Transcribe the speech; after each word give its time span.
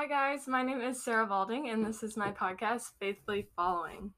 Hi, 0.00 0.06
guys. 0.06 0.48
My 0.48 0.62
name 0.62 0.80
is 0.80 1.04
Sarah 1.04 1.26
Balding, 1.26 1.68
and 1.68 1.84
this 1.84 2.02
is 2.02 2.16
my 2.16 2.32
podcast, 2.32 2.84
Faithfully 2.98 3.48
Following. 3.54 4.14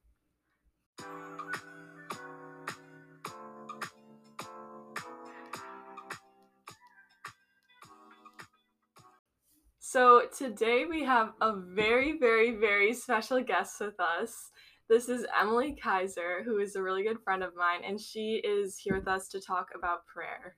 So, 9.80 10.29
today 10.39 10.84
we 10.89 11.03
have 11.03 11.32
a 11.41 11.57
very, 11.57 12.17
very, 12.17 12.53
very 12.55 12.95
special 12.95 13.43
guest 13.43 13.80
with 13.80 13.99
us. 13.99 14.53
This 14.89 15.09
is 15.09 15.27
Emily 15.37 15.77
Kaiser, 15.83 16.45
who 16.45 16.59
is 16.59 16.77
a 16.77 16.83
really 16.83 17.03
good 17.03 17.19
friend 17.25 17.43
of 17.43 17.57
mine, 17.57 17.80
and 17.85 18.01
she 18.01 18.41
is 18.45 18.79
here 18.79 18.99
with 18.99 19.09
us 19.09 19.27
to 19.30 19.41
talk 19.41 19.71
about 19.75 20.07
prayer. 20.07 20.55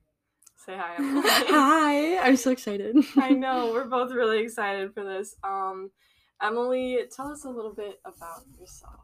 Say 0.64 0.76
hi, 0.78 0.94
Emily. 0.96 1.22
Hi, 1.28 2.18
I'm 2.18 2.36
so 2.36 2.50
excited. 2.50 2.96
I 3.18 3.30
know 3.30 3.70
we're 3.74 3.84
both 3.86 4.12
really 4.12 4.38
excited 4.40 4.94
for 4.94 5.04
this. 5.04 5.36
Um, 5.44 5.90
Emily, 6.42 7.00
tell 7.14 7.30
us 7.30 7.44
a 7.44 7.50
little 7.50 7.74
bit 7.74 8.00
about 8.04 8.42
yourself. 8.58 9.00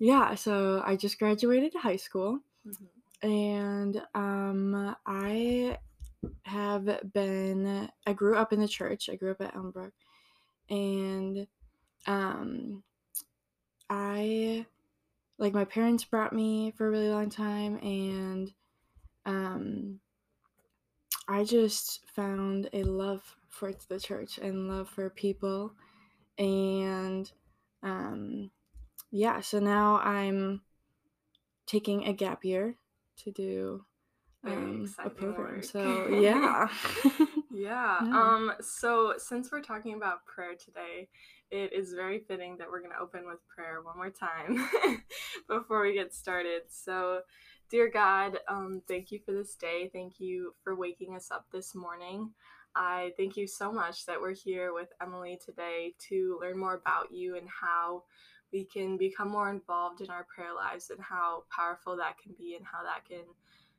Yeah, 0.00 0.34
so 0.34 0.82
I 0.84 0.96
just 0.96 1.18
graduated 1.18 1.74
high 1.74 1.96
school 1.96 2.40
Mm-hmm. 2.66 3.28
and 3.28 4.02
um 4.14 4.96
I 5.06 5.76
have 6.44 7.12
been 7.12 7.90
I 8.06 8.12
grew 8.14 8.36
up 8.36 8.54
in 8.54 8.60
the 8.60 8.66
church. 8.66 9.10
I 9.10 9.16
grew 9.16 9.32
up 9.32 9.42
at 9.42 9.54
Elmbrook 9.54 9.92
and 10.70 11.46
um 12.06 12.82
I 13.90 14.64
like 15.38 15.52
my 15.52 15.66
parents 15.66 16.04
brought 16.04 16.32
me 16.32 16.72
for 16.76 16.86
a 16.86 16.90
really 16.90 17.10
long 17.10 17.28
time 17.28 17.76
and 17.82 18.50
um 19.26 20.00
I 21.28 21.44
just 21.44 22.00
found 22.14 22.68
a 22.72 22.82
love 22.82 23.36
for 23.48 23.72
the 23.88 24.00
church 24.00 24.38
and 24.38 24.68
love 24.68 24.88
for 24.88 25.08
people 25.10 25.72
and 26.38 27.30
um 27.84 28.50
yeah 29.12 29.40
so 29.40 29.60
now 29.60 30.00
i'm 30.00 30.60
taking 31.66 32.04
a 32.06 32.12
gap 32.12 32.44
year 32.44 32.74
to 33.16 33.30
do 33.30 33.84
um, 34.44 34.92
a 34.98 35.08
program 35.08 35.54
work. 35.54 35.64
so 35.64 36.08
yeah 36.20 36.68
Yeah. 37.54 37.98
Yeah. 38.02 38.20
Um, 38.20 38.52
so 38.60 39.14
since 39.16 39.50
we're 39.52 39.62
talking 39.62 39.94
about 39.94 40.26
prayer 40.26 40.54
today, 40.54 41.08
it 41.50 41.72
is 41.72 41.92
very 41.92 42.18
fitting 42.18 42.56
that 42.58 42.68
we're 42.68 42.80
going 42.80 42.92
to 42.92 43.00
open 43.00 43.26
with 43.26 43.38
prayer 43.46 43.80
one 43.80 43.96
more 43.96 44.10
time 44.10 44.68
before 45.48 45.82
we 45.82 45.94
get 45.94 46.12
started. 46.12 46.62
So, 46.68 47.20
dear 47.74 47.90
God, 47.90 48.38
um, 48.46 48.80
thank 48.86 49.10
you 49.10 49.18
for 49.26 49.32
this 49.32 49.56
day. 49.56 49.90
Thank 49.92 50.20
you 50.20 50.54
for 50.62 50.76
waking 50.76 51.16
us 51.16 51.32
up 51.32 51.46
this 51.50 51.74
morning. 51.74 52.30
I 52.76 53.10
thank 53.16 53.36
you 53.36 53.48
so 53.48 53.72
much 53.72 54.06
that 54.06 54.20
we're 54.20 54.32
here 54.32 54.72
with 54.72 54.90
Emily 55.02 55.40
today 55.44 55.94
to 56.08 56.38
learn 56.40 56.56
more 56.56 56.74
about 56.74 57.10
you 57.10 57.36
and 57.36 57.48
how 57.48 58.04
we 58.52 58.62
can 58.62 58.96
become 58.96 59.28
more 59.28 59.50
involved 59.50 60.02
in 60.02 60.08
our 60.08 60.24
prayer 60.32 60.54
lives 60.54 60.90
and 60.90 61.00
how 61.02 61.42
powerful 61.50 61.96
that 61.96 62.16
can 62.16 62.30
be 62.38 62.54
and 62.54 62.64
how 62.64 62.84
that 62.84 63.08
can 63.08 63.24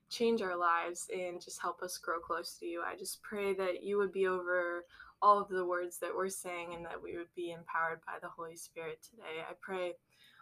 change 0.09 0.41
our 0.41 0.57
lives 0.57 1.07
and 1.15 1.41
just 1.41 1.61
help 1.61 1.81
us 1.81 1.97
grow 1.97 2.19
close 2.19 2.57
to 2.59 2.65
you. 2.65 2.81
I 2.85 2.97
just 2.97 3.23
pray 3.23 3.53
that 3.53 3.81
you 3.81 3.97
would 3.97 4.11
be 4.11 4.27
over 4.27 4.83
all 5.21 5.39
of 5.39 5.47
the 5.47 5.65
words 5.65 5.99
that 5.99 6.13
we're 6.13 6.27
saying 6.27 6.73
and 6.75 6.83
that 6.83 7.01
we 7.01 7.15
would 7.15 7.33
be 7.33 7.51
empowered 7.53 8.01
by 8.05 8.19
the 8.21 8.27
Holy 8.27 8.57
Spirit 8.57 9.01
today. 9.09 9.39
I 9.49 9.53
pray 9.61 9.93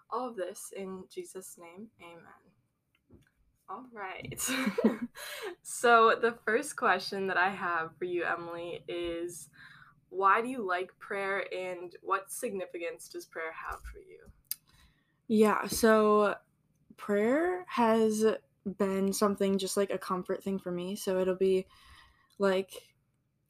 all 0.10 0.28
of 0.28 0.36
this 0.36 0.74
in 0.76 1.04
Jesus' 1.14 1.56
name. 1.60 1.90
Amen. 2.02 2.63
All 3.70 3.86
right. 3.94 4.40
so, 5.64 6.16
the 6.22 6.36
first 6.46 6.76
question 6.76 7.28
that 7.28 7.38
I 7.38 7.50
have 7.50 7.96
for 7.98 8.06
you, 8.06 8.24
Emily, 8.24 8.84
is 8.88 9.50
why 10.10 10.42
do 10.42 10.48
you 10.48 10.66
like 10.66 10.98
prayer 11.00 11.46
and 11.54 11.96
what 12.02 12.32
significance 12.32 13.10
does 13.10 13.26
prayer 13.26 13.52
have 13.54 13.82
for 13.92 14.00
you? 14.00 14.20
yeah 15.28 15.66
so 15.68 16.36
prayer 16.98 17.66
has 17.68 18.26
been 18.78 19.12
something 19.14 19.58
just 19.58 19.78
like 19.78 19.90
a 19.92 19.98
comfort 19.98 20.44
thing 20.44 20.60
for 20.60 20.72
me 20.72 20.96
so 20.96 21.20
it'll 21.20 21.36
be 21.36 21.66
like 22.40 22.72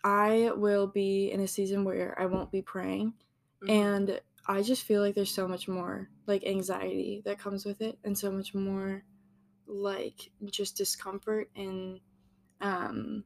i 0.03 0.51
will 0.55 0.88
be 0.88 1.31
in 1.31 1.39
a 1.41 1.47
season 1.47 1.83
where 1.83 2.19
i 2.19 2.25
won't 2.25 2.51
be 2.51 2.61
praying 2.61 3.13
Mhm. 3.61 3.69
and 3.69 4.21
i 4.47 4.61
just 4.61 4.83
feel 4.83 5.01
like 5.01 5.15
there's 5.15 5.33
so 5.33 5.47
much 5.47 5.67
more 5.67 6.09
like 6.27 6.45
anxiety 6.45 7.21
that 7.25 7.39
comes 7.39 7.65
with 7.65 7.81
it 7.81 7.97
and 8.03 8.17
so 8.17 8.31
much 8.31 8.53
more 8.53 9.03
like 9.68 10.31
just 10.46 10.75
discomfort 10.78 11.50
and 11.56 12.00
um 12.62 13.24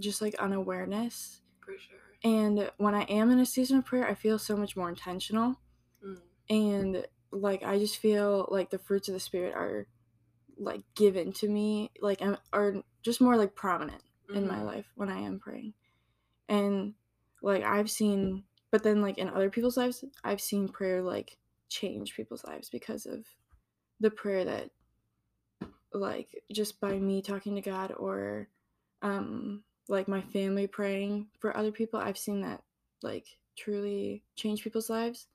just 0.00 0.20
like 0.22 0.34
unawareness 0.36 1.40
for 1.60 1.72
sure. 1.78 1.98
and 2.24 2.70
when 2.78 2.94
i 2.94 3.02
am 3.02 3.30
in 3.30 3.38
a 3.38 3.46
season 3.46 3.78
of 3.78 3.84
prayer 3.84 4.06
i 4.08 4.14
feel 4.14 4.38
so 4.38 4.56
much 4.56 4.76
more 4.76 4.88
intentional 4.88 5.58
Mm. 6.04 6.18
and 6.50 7.06
like 7.30 7.62
i 7.62 7.78
just 7.78 7.98
feel 7.98 8.48
like 8.50 8.70
the 8.70 8.78
fruits 8.78 9.06
of 9.08 9.14
the 9.14 9.20
spirit 9.20 9.54
are 9.54 9.86
like 10.58 10.82
given 10.96 11.32
to 11.34 11.48
me 11.48 11.90
like 12.00 12.20
am- 12.20 12.38
are 12.52 12.74
just 13.02 13.20
more 13.20 13.36
like 13.36 13.54
prominent 13.54 14.02
in 14.34 14.46
my 14.48 14.56
Mhm. 14.58 14.64
life 14.66 14.86
when 14.94 15.08
I 15.10 15.18
am 15.20 15.38
praying. 15.40 15.74
And 16.48 16.94
like 17.42 17.62
I've 17.64 17.90
seen 17.90 18.44
but 18.70 18.82
then 18.82 19.02
like 19.02 19.18
in 19.18 19.28
other 19.28 19.50
people's 19.50 19.76
lives, 19.76 20.04
I've 20.24 20.40
seen 20.40 20.68
prayer 20.68 21.02
like 21.02 21.38
change 21.68 22.14
people's 22.14 22.44
lives 22.44 22.68
because 22.70 23.06
of 23.06 23.26
the 24.02 24.10
prayer 24.10 24.44
that 24.44 24.70
like 25.94 26.42
just 26.52 26.80
by 26.80 26.98
me 26.98 27.22
talking 27.22 27.54
to 27.54 27.60
God 27.60 27.92
or 27.98 28.48
um 29.02 29.62
like 29.88 30.08
my 30.08 30.22
family 30.22 30.66
praying 30.66 31.28
for 31.38 31.56
other 31.56 31.72
people, 31.72 32.00
I've 32.00 32.18
seen 32.18 32.40
that 32.42 32.62
like 33.02 33.26
truly 33.56 34.22
change 34.36 34.62
people's 34.62 34.90
lives 34.90 35.26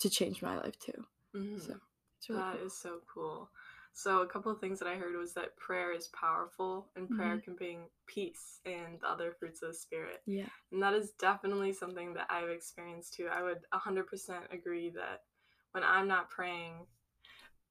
to 0.00 0.10
change 0.10 0.42
my 0.42 0.56
life 0.56 0.78
too. 0.78 1.04
Mhm. 1.34 1.60
So 1.60 1.76
it's 2.18 2.28
really 2.28 2.42
That 2.42 2.56
cool. 2.58 2.66
is 2.66 2.76
so 2.76 3.00
cool. 3.12 3.50
So 3.92 4.22
a 4.22 4.26
couple 4.26 4.52
of 4.52 4.60
things 4.60 4.78
that 4.78 4.88
I 4.88 4.96
heard 4.96 5.16
was 5.16 5.34
that 5.34 5.56
prayer 5.56 5.92
is 5.92 6.08
powerful 6.08 6.90
and 6.96 7.10
prayer 7.10 7.36
Mm-hmm. 7.36 7.44
can 7.44 7.54
bring 7.56 7.90
peace 8.06 8.60
and 8.64 9.02
other 9.04 9.32
fruits 9.32 9.62
of 9.62 9.68
the 9.70 9.74
spirit. 9.74 10.22
Yeah. 10.26 10.48
And 10.72 10.82
that 10.82 10.94
is 10.94 11.12
definitely 11.18 11.72
something 11.72 12.14
that 12.14 12.28
I've 12.30 12.48
experienced 12.50 13.14
too. 13.14 13.28
I 13.28 13.42
would 13.42 13.60
100% 13.74 14.52
agree 14.52 14.90
that 14.90 15.24
when 15.72 15.84
I'm 15.84 16.08
not 16.08 16.30
praying, 16.30 16.86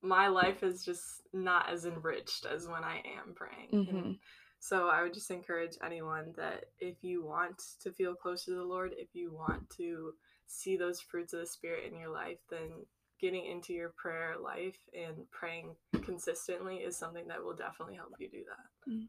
my 0.02 0.28
life 0.28 0.64
is 0.64 0.84
just 0.84 1.22
not 1.34 1.70
as 1.70 1.86
enriched 1.86 2.46
as 2.46 2.68
when 2.68 2.84
I 2.84 2.98
am 2.98 3.34
praying. 3.34 3.70
And 3.72 3.88
Mhm. 3.88 4.20
so 4.60 4.88
I 4.88 5.02
would 5.04 5.14
just 5.14 5.32
encourage 5.32 5.78
anyone 5.82 6.34
that 6.34 6.72
if 6.80 7.04
you 7.04 7.24
want 7.24 7.76
to 7.82 7.92
feel 7.92 8.16
close 8.16 8.46
to 8.46 8.52
the 8.52 8.64
Lord, 8.64 8.94
if 8.98 9.14
you 9.14 9.32
want 9.32 9.70
to 9.72 10.18
see 10.48 10.78
those 10.78 11.02
fruits 11.02 11.34
of 11.34 11.42
the 11.42 11.46
Spirit 11.46 11.86
in 11.92 11.98
your 11.98 12.10
life, 12.10 12.40
then 12.50 12.86
getting 13.20 13.46
into 13.46 13.74
your 13.74 13.90
prayer 13.90 14.38
life 14.38 14.80
and 14.94 15.30
praying 15.32 15.76
consistently 16.02 16.78
is 16.78 16.98
something 16.98 17.28
that 17.28 17.44
will 17.44 17.56
definitely 17.56 17.96
help 17.96 18.14
you 18.20 18.30
do 18.30 18.46
that. 18.46 18.92
Mm. 18.92 19.08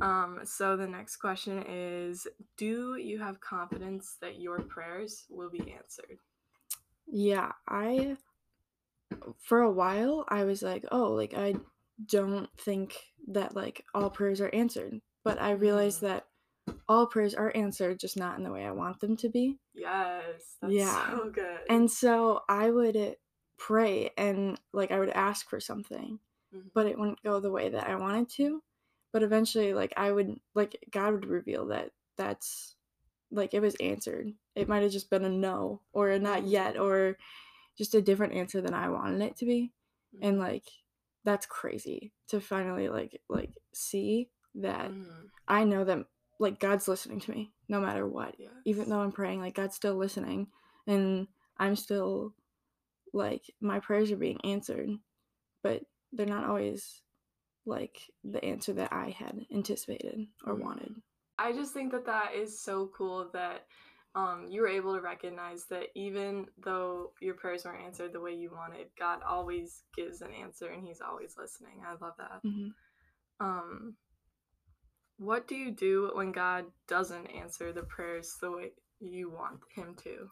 Um, 0.00 0.40
so 0.44 0.76
the 0.76 0.86
next 0.86 1.16
question 1.16 1.64
is 1.66 2.26
Do 2.56 2.96
you 2.96 3.18
have 3.18 3.40
confidence 3.40 4.16
that 4.20 4.40
your 4.40 4.60
prayers 4.60 5.24
will 5.28 5.50
be 5.50 5.72
answered? 5.72 6.18
Yeah, 7.06 7.52
I 7.66 8.16
for 9.42 9.60
a 9.60 9.70
while 9.70 10.24
I 10.28 10.44
was 10.44 10.62
like, 10.62 10.84
oh, 10.92 11.12
like 11.12 11.34
I 11.34 11.54
don't 12.06 12.48
think 12.58 12.96
that 13.28 13.54
like 13.56 13.84
all 13.94 14.10
prayers 14.10 14.40
are 14.40 14.54
answered. 14.54 15.00
But 15.24 15.40
I 15.40 15.52
realized 15.52 15.98
Mm. 15.98 16.08
that 16.08 16.26
all 16.88 17.06
prayers 17.06 17.34
are 17.34 17.52
answered, 17.54 17.98
just 17.98 18.16
not 18.16 18.36
in 18.38 18.44
the 18.44 18.52
way 18.52 18.64
I 18.64 18.70
want 18.72 19.00
them 19.00 19.16
to 19.18 19.28
be. 19.28 19.58
Yes, 19.74 20.56
that's 20.60 20.72
Yeah. 20.72 21.10
so 21.10 21.30
good. 21.30 21.60
And 21.68 21.90
so 21.90 22.42
I 22.48 22.70
would 22.70 23.16
pray 23.58 24.10
and 24.16 24.60
like 24.72 24.90
I 24.90 24.98
would 24.98 25.10
ask 25.10 25.48
for 25.48 25.60
something, 25.60 26.20
Mhm. 26.54 26.70
but 26.74 26.86
it 26.86 26.98
wouldn't 26.98 27.22
go 27.22 27.40
the 27.40 27.50
way 27.50 27.68
that 27.70 27.88
I 27.88 27.96
wanted 27.96 28.28
to. 28.36 28.62
But 29.12 29.22
eventually 29.22 29.72
like 29.74 29.92
I 29.96 30.12
would 30.12 30.38
like 30.54 30.84
God 30.90 31.14
would 31.14 31.26
reveal 31.26 31.66
that 31.68 31.92
that's 32.16 32.76
like 33.30 33.52
it 33.54 33.60
was 33.60 33.74
answered. 33.76 34.32
It 34.54 34.68
might 34.68 34.82
have 34.82 34.92
just 34.92 35.10
been 35.10 35.24
a 35.24 35.28
no 35.30 35.82
or 35.92 36.10
a 36.10 36.18
not 36.18 36.42
Mhm. 36.42 36.50
yet 36.50 36.76
or 36.78 37.16
just 37.78 37.94
a 37.94 38.02
different 38.02 38.34
answer 38.34 38.60
than 38.60 38.74
I 38.74 38.88
wanted 38.90 39.22
it 39.22 39.36
to 39.38 39.46
be. 39.46 39.72
And 40.20 40.36
Mhm. 40.36 40.40
like 40.40 40.64
that's 41.24 41.46
crazy 41.46 42.12
to 42.28 42.40
finally 42.40 42.88
like 42.88 43.20
like 43.28 43.52
see 43.72 44.30
that 44.56 44.90
Mhm. 44.90 45.30
I 45.46 45.64
know 45.64 45.84
that 45.84 46.06
like 46.38 46.58
God's 46.58 46.88
listening 46.88 47.20
to 47.20 47.30
me 47.30 47.52
no 47.68 47.80
matter 47.80 48.06
what. 48.06 48.34
Even 48.64 48.88
though 48.88 49.00
I'm 49.00 49.12
praying, 49.12 49.40
like 49.40 49.54
God's 49.54 49.76
still 49.76 49.94
listening 49.96 50.50
and 50.86 51.28
I'm 51.56 51.76
still 51.76 52.34
like 53.12 53.50
my 53.60 53.80
prayers 53.80 54.10
are 54.10 54.16
being 54.16 54.40
answered, 54.44 54.90
but 55.62 55.82
they're 56.12 56.26
not 56.26 56.44
always 56.44 57.02
like 57.66 58.10
the 58.24 58.44
answer 58.44 58.72
that 58.74 58.92
I 58.92 59.10
had 59.10 59.46
anticipated 59.52 60.26
or 60.44 60.54
Mhm. 60.54 60.60
wanted. 60.62 61.02
I 61.38 61.52
just 61.52 61.72
think 61.72 61.92
that 61.92 62.06
that 62.06 62.34
is 62.34 62.58
so 62.60 62.88
cool 62.88 63.28
that 63.30 63.66
um, 64.14 64.46
you 64.50 64.62
were 64.62 64.68
able 64.68 64.94
to 64.94 65.00
recognize 65.00 65.64
that 65.66 65.86
even 65.94 66.46
though 66.62 67.12
your 67.20 67.34
prayers 67.34 67.64
weren't 67.64 67.84
answered 67.84 68.12
the 68.12 68.20
way 68.20 68.32
you 68.34 68.50
wanted, 68.52 68.88
God 68.98 69.20
always 69.26 69.82
gives 69.96 70.20
an 70.22 70.32
answer 70.32 70.70
and 70.70 70.86
He's 70.86 71.00
always 71.00 71.36
listening. 71.38 71.82
I 71.86 71.92
love 72.02 72.14
that. 72.18 72.40
hmm 72.42 72.68
Um, 73.40 73.94
what 75.18 75.46
do 75.48 75.56
you 75.56 75.70
do 75.72 76.10
when 76.14 76.32
God 76.32 76.64
doesn't 76.86 77.26
answer 77.26 77.72
the 77.72 77.82
prayers 77.82 78.36
the 78.40 78.50
way 78.50 78.70
you 79.00 79.30
want 79.30 79.60
him 79.74 79.94
to? 80.04 80.30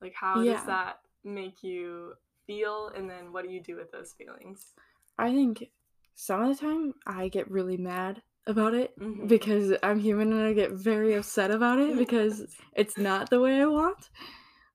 Like, 0.00 0.14
how 0.14 0.42
Yeah. 0.42 0.54
does 0.54 0.66
that 0.66 1.00
make 1.24 1.62
you 1.62 2.14
feel? 2.46 2.90
And 2.96 3.08
then 3.10 3.32
what 3.32 3.44
do 3.44 3.50
you 3.50 3.62
do 3.62 3.76
with 3.76 3.90
those 3.92 4.12
feelings? 4.12 4.72
I 5.18 5.30
think 5.32 5.70
some 6.14 6.42
of 6.42 6.48
the 6.56 6.60
time 6.64 6.94
I 7.06 7.28
get 7.28 7.50
really 7.50 7.76
mad 7.76 8.22
about 8.46 8.74
it 8.74 8.98
Mhm. 8.98 9.28
because 9.28 9.72
I'm 9.82 10.00
human 10.00 10.32
and 10.32 10.42
I 10.42 10.52
get 10.52 10.72
very 10.72 11.14
upset 11.14 11.50
about 11.50 11.78
it 11.78 11.96
because 11.96 12.46
it's 12.74 12.96
not 12.98 13.30
the 13.30 13.40
way 13.40 13.60
I 13.60 13.66
want. 13.66 14.10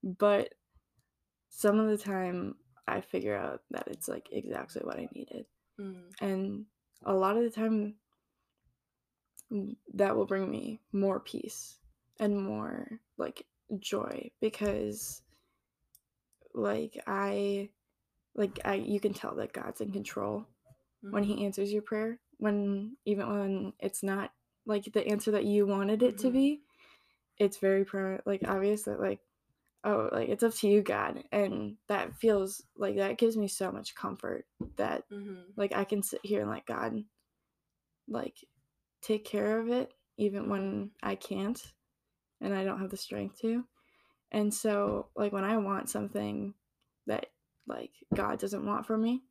But 0.02 0.54
some 1.50 1.78
of 1.78 1.88
the 1.88 1.98
time 1.98 2.56
I 2.86 3.00
figure 3.00 3.36
out 3.36 3.62
that 3.70 3.88
it's 3.88 4.08
like 4.08 4.28
exactly 4.30 4.82
what 4.84 4.98
I 4.98 5.08
needed. 5.12 5.46
Mm, 5.80 6.12
And 6.20 6.66
a 7.04 7.14
lot 7.14 7.36
of 7.36 7.42
the 7.42 7.50
time 7.50 7.96
that 9.94 10.16
will 10.16 10.26
bring 10.26 10.50
me 10.50 10.80
more 10.92 11.20
peace 11.20 11.78
and 12.18 12.40
more 12.42 13.00
like 13.16 13.46
joy 13.78 14.30
because 14.40 15.22
like 16.54 16.98
I 17.06 17.70
like 18.34 18.58
I 18.64 18.74
you 18.74 19.00
can 19.00 19.14
tell 19.14 19.34
that 19.36 19.52
God's 19.52 19.80
in 19.80 19.92
control 19.92 20.46
when 21.10 21.22
mhm. 21.22 21.26
he 21.26 21.44
answers 21.44 21.72
your 21.72 21.82
prayer 21.82 22.18
when 22.38 22.96
even 23.04 23.28
when 23.28 23.72
it's 23.80 24.02
not 24.02 24.32
like 24.66 24.84
the 24.92 25.06
answer 25.06 25.30
that 25.32 25.44
you 25.44 25.66
wanted 25.66 26.02
it 26.02 26.18
to 26.18 26.28
Mhm. 26.28 26.32
be 26.32 26.62
it's 27.38 27.58
very 27.58 27.84
pro 27.84 28.20
like 28.26 28.42
obvious 28.48 28.82
that 28.84 29.00
like 29.00 29.20
oh 29.84 30.08
like 30.12 30.28
it's 30.28 30.42
up 30.42 30.54
to 30.54 30.68
you 30.68 30.82
god 30.82 31.22
and 31.32 31.76
that 31.86 32.14
feels 32.16 32.62
like 32.76 32.96
that 32.96 33.18
gives 33.18 33.36
me 33.36 33.46
so 33.48 33.70
much 33.70 33.94
comfort 33.94 34.46
that 34.76 35.08
Mhm. 35.10 35.52
like 35.56 35.74
i 35.74 35.84
can 35.84 36.02
sit 36.02 36.20
here 36.24 36.40
and 36.42 36.50
let 36.50 36.66
god 36.66 37.04
like 38.08 38.36
take 39.02 39.24
care 39.24 39.58
of 39.58 39.68
it 39.68 39.92
even 40.16 40.48
when 40.48 40.90
i 41.02 41.14
can't 41.14 41.72
and 42.40 42.54
i 42.54 42.64
don't 42.64 42.80
have 42.80 42.90
the 42.90 42.96
strength 42.96 43.38
to 43.40 43.64
and 44.32 44.52
so 44.52 45.08
like 45.14 45.32
when 45.32 45.44
i 45.44 45.56
want 45.56 45.88
something 45.90 46.54
that 47.06 47.26
like 47.66 47.92
god 48.14 48.38
doesn't 48.38 48.66
want 48.66 48.86
for 48.86 48.96
me 48.96 49.22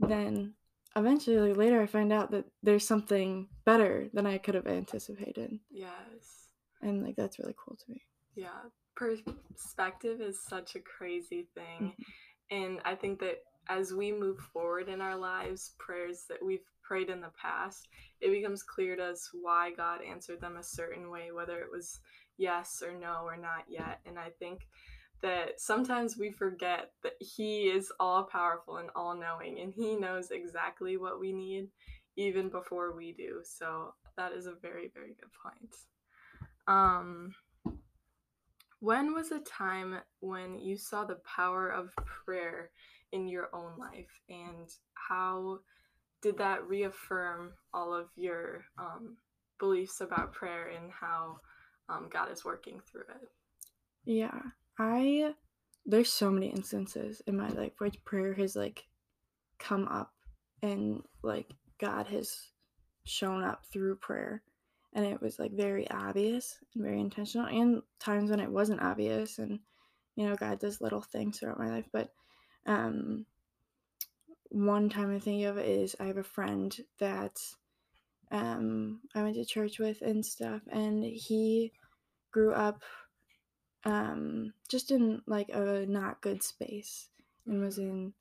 then 0.00 0.54
eventually 0.94 1.52
later 1.52 1.80
i 1.82 1.86
find 1.86 2.12
out 2.12 2.30
that 2.30 2.44
there's 2.62 2.86
something 2.86 3.48
better 3.64 4.08
than 4.12 4.26
i 4.26 4.38
could 4.38 4.54
have 4.54 4.66
anticipated 4.66 5.58
Yes. 5.70 6.48
and 6.82 7.02
like 7.02 7.16
that's 7.16 7.38
really 7.38 7.54
cool 7.56 7.76
to 7.76 7.90
me 7.90 8.02
Yeah. 8.34 8.62
Perspective 8.94 10.20
is 10.22 10.40
such 10.42 10.74
a 10.74 10.80
crazy 10.80 11.48
thing. 11.54 11.92
Mm-hmm. 11.92 12.56
And 12.56 12.80
I 12.84 12.94
think 12.94 13.18
that 13.20 13.38
as 13.68 13.92
we 13.92 14.10
move 14.10 14.38
forward 14.38 14.88
in 14.88 15.00
our 15.02 15.16
lives, 15.16 15.72
prayers 15.78 16.24
that 16.30 16.42
we've 16.42 16.64
prayed 16.82 17.10
in 17.10 17.20
the 17.20 17.32
past, 17.40 17.88
it 18.22 18.30
becomes 18.30 18.62
clear 18.62 18.96
to 18.96 19.04
us 19.04 19.28
why 19.34 19.70
God 19.76 20.00
answered 20.02 20.40
them 20.40 20.56
a 20.56 20.62
certain 20.62 21.10
way, 21.10 21.30
whether 21.32 21.58
it 21.58 21.70
was 21.70 22.00
yes 22.38 22.82
or 22.86 22.94
no 22.98 23.22
or 23.24 23.36
not 23.36 23.64
yet. 23.68 24.00
And 24.06 24.18
I 24.18 24.30
think 24.38 24.66
that 25.22 25.60
sometimes 25.60 26.16
we 26.16 26.30
forget 26.30 26.92
that 27.02 27.14
He 27.20 27.64
is 27.64 27.92
all 27.98 28.24
powerful 28.24 28.76
and 28.76 28.90
all 28.94 29.14
knowing, 29.14 29.60
and 29.60 29.72
He 29.72 29.96
knows 29.96 30.30
exactly 30.30 30.96
what 30.96 31.20
we 31.20 31.32
need 31.32 31.68
even 32.16 32.48
before 32.48 32.94
we 32.94 33.12
do. 33.12 33.40
So 33.44 33.94
that 34.16 34.32
is 34.32 34.46
a 34.46 34.54
very, 34.60 34.90
very 34.94 35.14
good 35.20 35.30
point. 35.42 35.74
Um, 36.66 37.34
when 38.80 39.14
was 39.14 39.32
a 39.32 39.40
time 39.40 39.98
when 40.20 40.58
you 40.58 40.76
saw 40.76 41.04
the 41.04 41.18
power 41.36 41.68
of 41.68 41.94
prayer 41.96 42.70
in 43.12 43.28
your 43.28 43.48
own 43.54 43.78
life, 43.78 44.20
and 44.28 44.68
how 44.94 45.60
did 46.22 46.38
that 46.38 46.66
reaffirm 46.66 47.52
all 47.72 47.94
of 47.94 48.08
your 48.16 48.64
um, 48.78 49.16
beliefs 49.58 50.00
about 50.00 50.32
prayer 50.32 50.68
and 50.68 50.90
how 50.90 51.38
um, 51.88 52.08
God 52.12 52.30
is 52.30 52.44
working 52.44 52.80
through 52.90 53.02
it? 53.02 53.28
yeah 54.06 54.40
i 54.78 55.32
there's 55.84 56.12
so 56.12 56.30
many 56.30 56.48
instances 56.48 57.22
in 57.26 57.36
my 57.36 57.48
life 57.50 57.72
where 57.78 57.90
prayer 58.04 58.34
has 58.34 58.56
like 58.56 58.84
come 59.58 59.86
up 59.88 60.12
and 60.62 61.02
like 61.22 61.46
god 61.78 62.06
has 62.06 62.48
shown 63.04 63.42
up 63.44 63.64
through 63.72 63.96
prayer 63.96 64.42
and 64.92 65.04
it 65.04 65.20
was 65.20 65.38
like 65.38 65.52
very 65.52 65.88
obvious 65.90 66.58
and 66.74 66.82
very 66.84 67.00
intentional 67.00 67.46
and 67.46 67.82
times 68.00 68.30
when 68.30 68.40
it 68.40 68.50
wasn't 68.50 68.82
obvious 68.82 69.38
and 69.38 69.60
you 70.16 70.28
know 70.28 70.34
god 70.34 70.58
does 70.58 70.80
little 70.80 71.02
things 71.02 71.38
throughout 71.38 71.58
my 71.58 71.70
life 71.70 71.86
but 71.92 72.10
um 72.66 73.24
one 74.50 74.88
time 74.88 75.14
i 75.14 75.18
think 75.18 75.44
of 75.44 75.58
is 75.58 75.94
i 76.00 76.04
have 76.04 76.16
a 76.16 76.24
friend 76.24 76.78
that 76.98 77.38
um 78.32 79.00
i 79.14 79.22
went 79.22 79.34
to 79.34 79.44
church 79.44 79.78
with 79.78 80.02
and 80.02 80.24
stuff 80.24 80.62
and 80.72 81.04
he 81.04 81.72
grew 82.32 82.52
up 82.52 82.82
um 83.86 84.52
just 84.68 84.90
in 84.92 85.22
like 85.26 85.48
a 85.50 85.86
not 85.86 86.20
good 86.22 86.42
space 86.42 87.08
and 87.46 87.62
was 87.62 87.78
in 87.78 88.12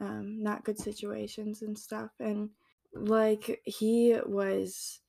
um 0.00 0.42
not 0.42 0.64
good 0.64 0.78
situations 0.78 1.62
and 1.62 1.78
stuff 1.78 2.10
and 2.20 2.50
like 2.94 3.60
he 3.64 4.16
was 4.26 5.00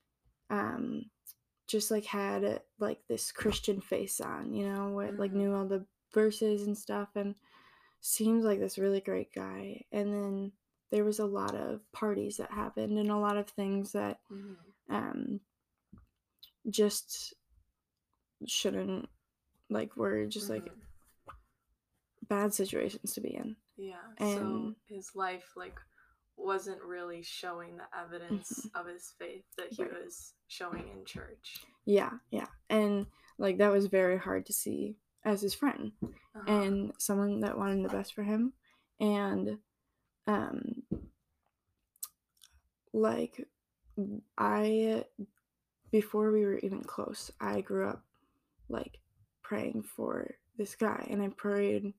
um 0.49 1.05
just 1.67 1.91
like 1.91 2.05
had 2.05 2.61
like 2.79 2.99
this 3.09 3.31
christian 3.31 3.81
face 3.81 4.21
on 4.21 4.53
you 4.53 4.67
know 4.67 4.89
what 4.89 5.17
like 5.19 5.31
Mhm. 5.31 5.35
knew 5.35 5.53
all 5.55 5.65
the 5.67 5.85
verses 6.13 6.67
and 6.67 6.77
stuff 6.77 7.09
and 7.15 7.35
seems 8.01 8.45
like 8.45 8.59
this 8.59 8.77
really 8.79 9.01
great 9.01 9.33
guy 9.33 9.83
and 9.91 10.13
then 10.13 10.53
there 10.91 11.03
was 11.05 11.19
a 11.19 11.25
lot 11.25 11.55
of 11.55 11.81
parties 11.91 12.37
that 12.37 12.51
happened 12.51 12.97
and 12.97 13.11
a 13.11 13.17
lot 13.17 13.37
of 13.37 13.49
things 13.49 13.91
that 13.93 14.19
Mhm. 14.31 14.57
um 14.89 15.41
just 16.69 17.33
shouldn't 18.47 19.09
like 19.69 19.95
were 19.97 20.25
just 20.25 20.49
like 20.49 20.65
Mhm. 20.65 21.33
bad 22.27 22.53
situations 22.53 23.13
to 23.13 23.21
be 23.21 23.35
in 23.35 23.55
Yeah. 23.77 24.01
And- 24.17 24.37
so 24.39 24.75
his 24.87 25.15
life 25.15 25.53
like 25.55 25.79
wasn't 26.37 26.81
really 26.83 27.21
showing 27.23 27.77
the 27.77 27.87
evidence 27.97 28.67
of 28.75 28.85
his 28.87 29.11
faith 29.17 29.45
that 29.57 29.71
he 29.71 29.83
Right. 29.83 29.93
was 30.03 30.33
showing 30.47 30.87
in 30.89 31.05
church. 31.05 31.65
yeah 31.85 32.17
yeah 32.31 32.47
and 32.69 33.05
like 33.37 33.57
that 33.59 33.71
was 33.71 33.85
very 33.87 34.17
hard 34.17 34.45
to 34.47 34.53
see 34.53 34.97
as 35.23 35.41
his 35.41 35.53
friend 35.53 35.91
Uh-huh. 36.03 36.43
and 36.47 36.93
someone 36.99 37.39
that 37.41 37.57
wanted 37.57 37.83
the 37.85 37.89
best 37.89 38.13
for 38.13 38.23
him 38.23 38.53
and 38.99 39.59
um 40.27 40.83
like 42.93 43.47
i 44.37 45.03
before 45.91 46.31
we 46.31 46.43
were 46.45 46.57
even 46.59 46.83
close 46.83 47.31
i 47.39 47.61
grew 47.61 47.87
up 47.87 48.03
like 48.69 48.99
praying 49.47 49.83
for 49.83 50.27
this 50.57 50.75
guy 50.75 51.05
and 51.11 51.21
i 51.21 51.27
prayed 51.29 51.93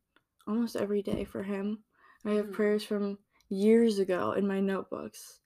almost 0.48 0.74
every 0.74 1.00
day 1.00 1.22
for 1.24 1.44
him 1.44 1.78
i 2.24 2.32
have 2.32 2.46
Mhm. 2.46 2.52
prayers 2.52 2.84
from 2.84 3.18
years 3.48 4.00
ago 4.00 4.32
in 4.32 4.44
my 4.48 4.58
notebooks 4.60 5.40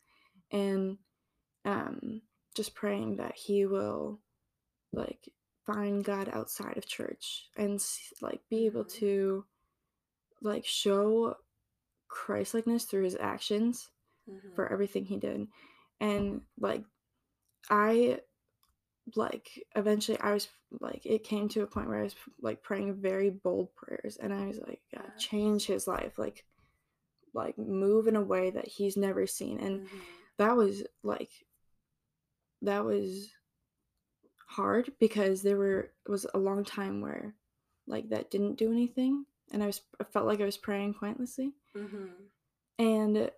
and 0.51 0.97
um 1.67 2.23
just 2.55 2.75
praying 2.75 3.17
that 3.17 3.35
he 3.37 3.67
will 3.67 4.19
like 4.93 5.29
find 5.67 6.03
god 6.03 6.31
outside 6.33 6.79
of 6.79 6.87
church 6.87 7.51
and 7.57 7.85
like 8.23 8.41
be 8.49 8.65
able 8.65 8.85
Mhm. 8.85 8.93
to 8.95 9.45
like 10.41 10.65
show 10.65 11.37
christlikeness 12.09 12.87
through 12.87 13.05
his 13.05 13.17
actions 13.17 13.91
Mhm. 14.27 14.55
for 14.55 14.73
everything 14.73 15.05
he 15.05 15.19
did 15.19 15.47
and 16.01 16.41
like 16.59 16.85
i 17.69 18.19
like 19.17 19.49
eventually 19.77 20.19
i 20.21 20.33
was 20.33 20.49
like 20.81 21.05
it 21.07 21.25
came 21.25 21.49
to 21.49 21.63
a 21.63 21.67
point 21.67 21.89
where 21.89 21.99
i 21.99 22.03
was 22.03 22.15
like 22.41 22.63
praying 22.63 22.95
very 22.95 23.31
bold 23.31 23.75
prayers 23.75 24.17
and 24.17 24.33
i 24.33 24.47
was 24.47 24.59
like 24.59 24.81
god 24.95 25.05
Yes. 25.15 25.19
change 25.19 25.67
his 25.67 25.87
life 25.89 26.19
like 26.19 26.45
like 27.35 27.57
move 27.59 28.07
in 28.09 28.17
a 28.17 28.23
way 28.23 28.51
that 28.51 28.67
he's 28.69 28.97
never 28.97 29.27
seen 29.27 29.59
and 29.61 29.81
Mhm. 29.81 30.01
that 30.39 30.57
was 30.57 30.83
like 31.03 31.31
that 32.63 32.85
was 32.85 33.31
hard 34.47 34.93
because 34.99 35.43
there 35.43 35.57
were 35.57 35.93
was 36.09 36.27
a 36.35 36.39
long 36.39 36.65
time 36.65 37.01
where 37.01 37.35
like 37.87 38.09
that 38.11 38.31
didn't 38.31 38.57
do 38.57 38.71
anything 38.73 39.25
and 39.53 39.63
i 39.63 39.67
was 39.67 39.81
i 40.01 40.05
felt 40.05 40.27
like 40.27 40.41
i 40.41 40.45
was 40.45 40.57
praying 40.57 40.93
pointlessly 40.95 41.53
Mhm. 41.75 42.11
and 42.79 43.31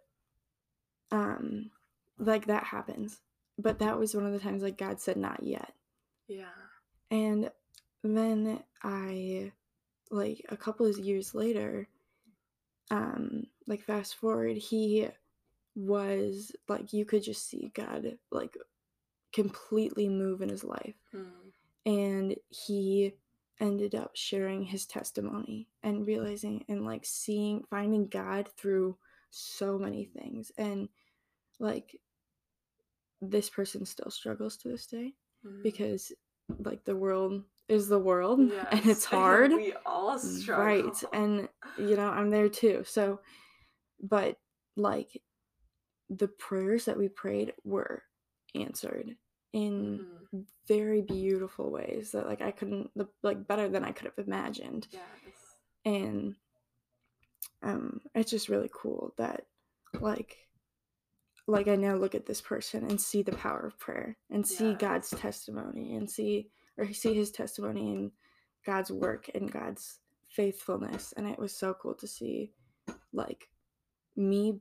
um 1.10 1.70
like 2.18 2.46
that 2.46 2.64
happens 2.64 3.20
but 3.58 3.78
that 3.78 3.98
was 3.98 4.14
one 4.14 4.26
of 4.26 4.32
the 4.32 4.38
times 4.38 4.62
like 4.62 4.76
god 4.78 5.00
said 5.00 5.16
not 5.16 5.42
yet 5.42 5.72
Yeah. 6.28 6.46
and 7.10 7.50
then 8.02 8.62
i 8.82 9.52
like 10.10 10.44
a 10.48 10.56
couple 10.56 10.86
of 10.86 10.98
years 10.98 11.34
later 11.34 11.88
um 12.90 13.44
like 13.66 13.82
fast 13.82 14.16
forward 14.16 14.56
he 14.56 15.08
was 15.74 16.52
like 16.68 16.92
you 16.92 17.04
could 17.04 17.22
just 17.22 17.48
see 17.48 17.70
god 17.74 18.18
like 18.30 18.56
completely 19.32 20.08
move 20.08 20.42
in 20.42 20.48
his 20.50 20.64
life 20.64 20.94
Mhm. 21.14 21.52
and 21.86 22.36
he 22.50 23.14
ended 23.60 23.94
up 23.94 24.10
sharing 24.14 24.64
his 24.64 24.84
testimony 24.86 25.68
and 25.82 26.06
realizing 26.06 26.64
and 26.68 26.84
like 26.84 27.04
seeing 27.06 27.64
finding 27.70 28.08
god 28.08 28.48
through 28.56 28.98
so 29.30 29.78
many 29.78 30.04
things 30.04 30.52
and 30.58 30.88
like 31.58 31.98
this 33.22 33.48
person 33.48 33.86
still 33.86 34.10
struggles 34.10 34.56
to 34.58 34.68
this 34.68 34.86
day 34.86 35.14
Mhm. 35.46 35.62
because 35.62 36.12
like 36.58 36.84
the 36.84 36.96
world 36.96 37.44
is 37.68 37.88
the 37.88 37.98
world 37.98 38.40
and 38.72 38.86
it's 38.86 39.04
hard. 39.16 39.52
we 39.52 39.72
all 39.86 40.18
struggle. 40.18 40.64
Right. 40.64 41.04
And 41.12 41.48
you 41.78 41.96
know, 41.96 42.08
I'm 42.10 42.30
there 42.30 42.48
too. 42.48 42.82
So 42.84 43.20
but 44.02 44.36
like 44.76 45.22
the 46.10 46.28
prayers 46.28 46.84
that 46.86 46.98
we 46.98 47.08
prayed 47.08 47.54
were 47.64 48.02
answered 48.54 49.16
in 49.52 50.04
Mhm. 50.34 50.46
very 50.66 51.00
beautiful 51.02 51.70
ways 51.70 52.10
that 52.12 52.26
like 52.26 52.42
I 52.42 52.50
couldn't 52.50 52.90
the- 52.96 53.08
like 53.22 53.46
better 53.46 53.68
than 53.68 53.84
I 53.84 53.92
could 53.92 54.06
have 54.06 54.18
imagined. 54.26 54.88
Yes. 54.90 55.56
And 55.84 56.34
um 57.62 58.00
it's 58.14 58.30
just 58.30 58.48
really 58.48 58.70
cool 58.72 59.14
that 59.16 59.46
like 60.00 60.36
like 61.46 61.68
I 61.68 61.76
now 61.76 61.94
look 61.96 62.14
at 62.14 62.26
this 62.26 62.40
person 62.40 62.84
and 62.88 63.00
see 63.00 63.22
the 63.22 63.32
power 63.32 63.66
of 63.66 63.78
prayer 63.78 64.16
and 64.30 64.46
see. 64.46 64.74
God's 64.74 65.10
testimony 65.10 65.96
and 65.96 66.08
see 66.08 66.48
or 66.78 66.92
see 66.92 67.14
his 67.14 67.30
testimony 67.30 67.92
and 67.92 68.12
God's 68.64 68.90
work 68.90 69.28
and 69.34 69.50
God's 69.50 69.98
faithfulness 70.28 71.12
and 71.16 71.26
it 71.26 71.38
was 71.38 71.54
so 71.54 71.74
cool 71.74 71.94
to 71.94 72.06
see 72.06 72.52
like 73.12 73.48
me 74.16 74.60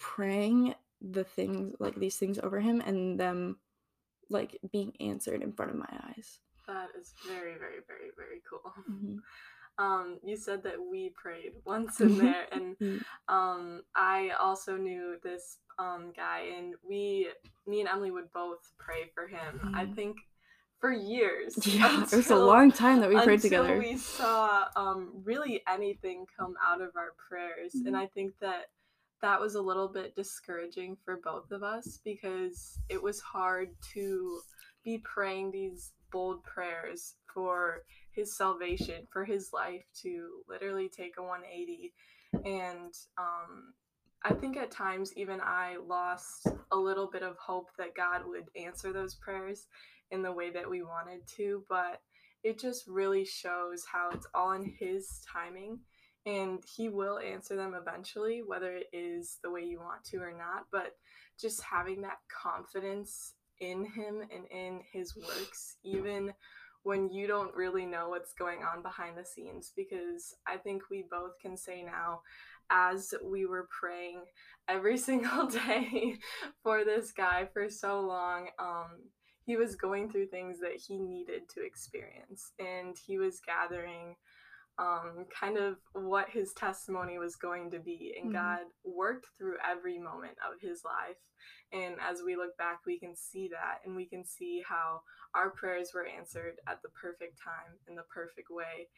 praying 0.00 0.74
the 1.00 1.24
things 1.24 1.74
like 1.78 1.94
these 1.96 2.16
things 2.16 2.38
over 2.38 2.60
him 2.60 2.80
and 2.80 3.18
them 3.18 3.56
like 4.30 4.58
being 4.72 4.92
answered 5.00 5.42
in 5.42 5.52
front 5.52 5.70
of 5.70 5.76
my 5.76 6.00
eyes. 6.08 6.38
That 6.66 6.88
is 6.98 7.12
very, 7.26 7.54
very, 7.58 7.80
very, 7.86 8.10
very 8.16 8.40
cool. 8.48 8.72
Mhm. 8.90 9.18
Um, 9.78 10.18
you 10.22 10.36
said 10.36 10.62
that 10.64 10.76
we 10.80 11.10
prayed 11.10 11.52
once 11.64 12.00
in 12.00 12.18
there, 12.18 12.46
and 12.52 12.76
Mm. 12.78 13.02
um, 13.28 13.82
I 13.94 14.30
also 14.40 14.76
knew 14.76 15.16
this 15.22 15.58
um, 15.78 16.12
guy, 16.14 16.40
and 16.56 16.74
we, 16.82 17.28
me 17.66 17.80
and 17.80 17.88
Emily 17.88 18.10
would 18.10 18.30
both 18.32 18.72
pray 18.78 19.10
for 19.14 19.26
him. 19.26 19.60
I 19.74 19.86
Mhm. 19.86 19.94
think 19.94 20.16
for 20.78 20.92
years. 20.92 21.56
Yeah, 21.66 22.02
it 22.04 22.12
was 22.12 22.30
a 22.30 22.36
long 22.36 22.70
time 22.70 23.00
that 23.00 23.08
we 23.08 23.14
prayed 23.16 23.42
until 23.44 23.64
together. 23.64 23.78
we 23.78 23.96
saw 23.96 24.68
um, 24.76 25.22
really 25.24 25.62
anything 25.66 26.26
come 26.36 26.54
out 26.62 26.80
of 26.82 26.94
our 26.96 27.12
prayers, 27.28 27.74
and 27.74 27.94
Mhm. 27.94 28.02
I 28.02 28.06
think 28.08 28.38
that 28.40 28.70
that 29.22 29.40
was 29.40 29.54
a 29.54 29.62
little 29.62 29.88
bit 29.88 30.14
discouraging 30.16 30.96
for 31.04 31.16
both 31.16 31.50
of 31.52 31.62
us 31.62 31.98
because 32.04 32.78
it 32.88 33.00
was 33.00 33.20
hard 33.20 33.70
to 33.94 34.40
be 34.82 34.98
praying 34.98 35.52
these 35.52 35.92
bold 36.10 36.42
prayers 36.44 37.14
for 37.32 37.84
his 38.14 38.36
salvation, 38.36 39.06
for 39.10 39.24
his 39.24 39.50
life 39.52 39.84
to 40.02 40.28
literally 40.48 40.88
take 40.88 41.14
a 41.18 41.22
180. 41.22 41.92
And 42.44 42.94
um, 43.18 43.74
I 44.24 44.34
think 44.34 44.56
at 44.56 44.70
times 44.70 45.12
even 45.16 45.40
I 45.40 45.76
lost 45.84 46.48
a 46.70 46.76
little 46.76 47.10
bit 47.10 47.22
of 47.22 47.36
hope 47.36 47.70
that 47.78 47.94
God 47.94 48.22
would 48.26 48.48
answer 48.56 48.92
those 48.92 49.14
prayers 49.14 49.66
in 50.10 50.22
the 50.22 50.32
way 50.32 50.50
that 50.50 50.68
we 50.68 50.82
wanted 50.82 51.26
to, 51.36 51.64
but 51.68 52.00
it 52.44 52.58
just 52.58 52.86
really 52.86 53.24
shows 53.24 53.84
how 53.90 54.10
it's 54.12 54.26
all 54.34 54.52
in 54.52 54.74
his 54.78 55.20
timing 55.32 55.78
and 56.24 56.62
he 56.76 56.88
will 56.88 57.18
answer 57.18 57.56
them 57.56 57.74
eventually, 57.74 58.42
whether 58.46 58.72
it 58.72 58.86
is 58.92 59.38
the 59.42 59.50
way 59.50 59.62
you 59.62 59.80
want 59.80 60.04
to 60.04 60.18
or 60.18 60.32
not. 60.32 60.66
But 60.70 60.94
just 61.40 61.62
having 61.62 62.02
that 62.02 62.18
confidence 62.28 63.32
in 63.60 63.84
him 63.84 64.22
and 64.32 64.44
in 64.50 64.80
his 64.92 65.16
works, 65.16 65.76
even 65.82 66.32
when 66.82 67.10
you 67.10 67.26
don't 67.26 67.54
really 67.54 67.86
know 67.86 68.08
what's 68.08 68.32
going 68.32 68.60
on 68.62 68.82
behind 68.82 69.16
the 69.16 69.24
scenes, 69.24 69.72
because 69.76 70.34
I 70.46 70.56
think 70.56 70.82
we 70.90 71.04
both 71.10 71.38
can 71.40 71.56
say 71.56 71.82
now, 71.82 72.22
as 72.70 73.14
we 73.24 73.46
were 73.46 73.68
praying 73.80 74.22
every 74.68 74.96
single 75.08 75.46
day 75.46 76.16
for 76.62 76.84
this 76.84 77.12
guy 77.12 77.48
for 77.52 77.68
so 77.68 78.00
long, 78.00 78.48
um, 78.58 79.02
he 79.44 79.56
was 79.56 79.74
going 79.74 80.08
through 80.10 80.26
things 80.26 80.60
that 80.60 80.80
he 80.86 80.98
needed 80.98 81.48
to 81.54 81.64
experience, 81.64 82.52
and 82.58 82.96
he 83.06 83.18
was 83.18 83.40
gathering 83.44 84.14
um, 84.82 85.26
kind 85.38 85.56
of 85.56 85.76
what 85.92 86.28
his 86.28 86.52
testimony 86.54 87.18
was 87.18 87.36
going 87.36 87.70
to 87.70 87.78
be. 87.78 88.14
And 88.20 88.30
Mhm. 88.30 88.32
God 88.34 88.60
worked 88.84 89.26
through 89.38 89.56
every 89.64 89.98
moment 89.98 90.36
of 90.46 90.60
his 90.60 90.82
life. 90.84 91.16
And 91.72 91.96
as 92.00 92.22
we 92.22 92.36
look 92.36 92.56
back, 92.58 92.80
we 92.86 92.98
can 92.98 93.14
see 93.14 93.48
that 93.48 93.78
and 93.84 93.94
we 93.96 94.06
can 94.06 94.24
see 94.24 94.62
how 94.66 95.02
our 95.34 95.50
prayers 95.50 95.92
were 95.94 96.06
answered 96.06 96.56
at 96.66 96.82
the 96.82 96.88
perfect 96.90 97.40
time 97.42 97.78
in 97.88 97.94
the 97.94 98.02
perfect 98.12 98.48
way. 98.50 98.88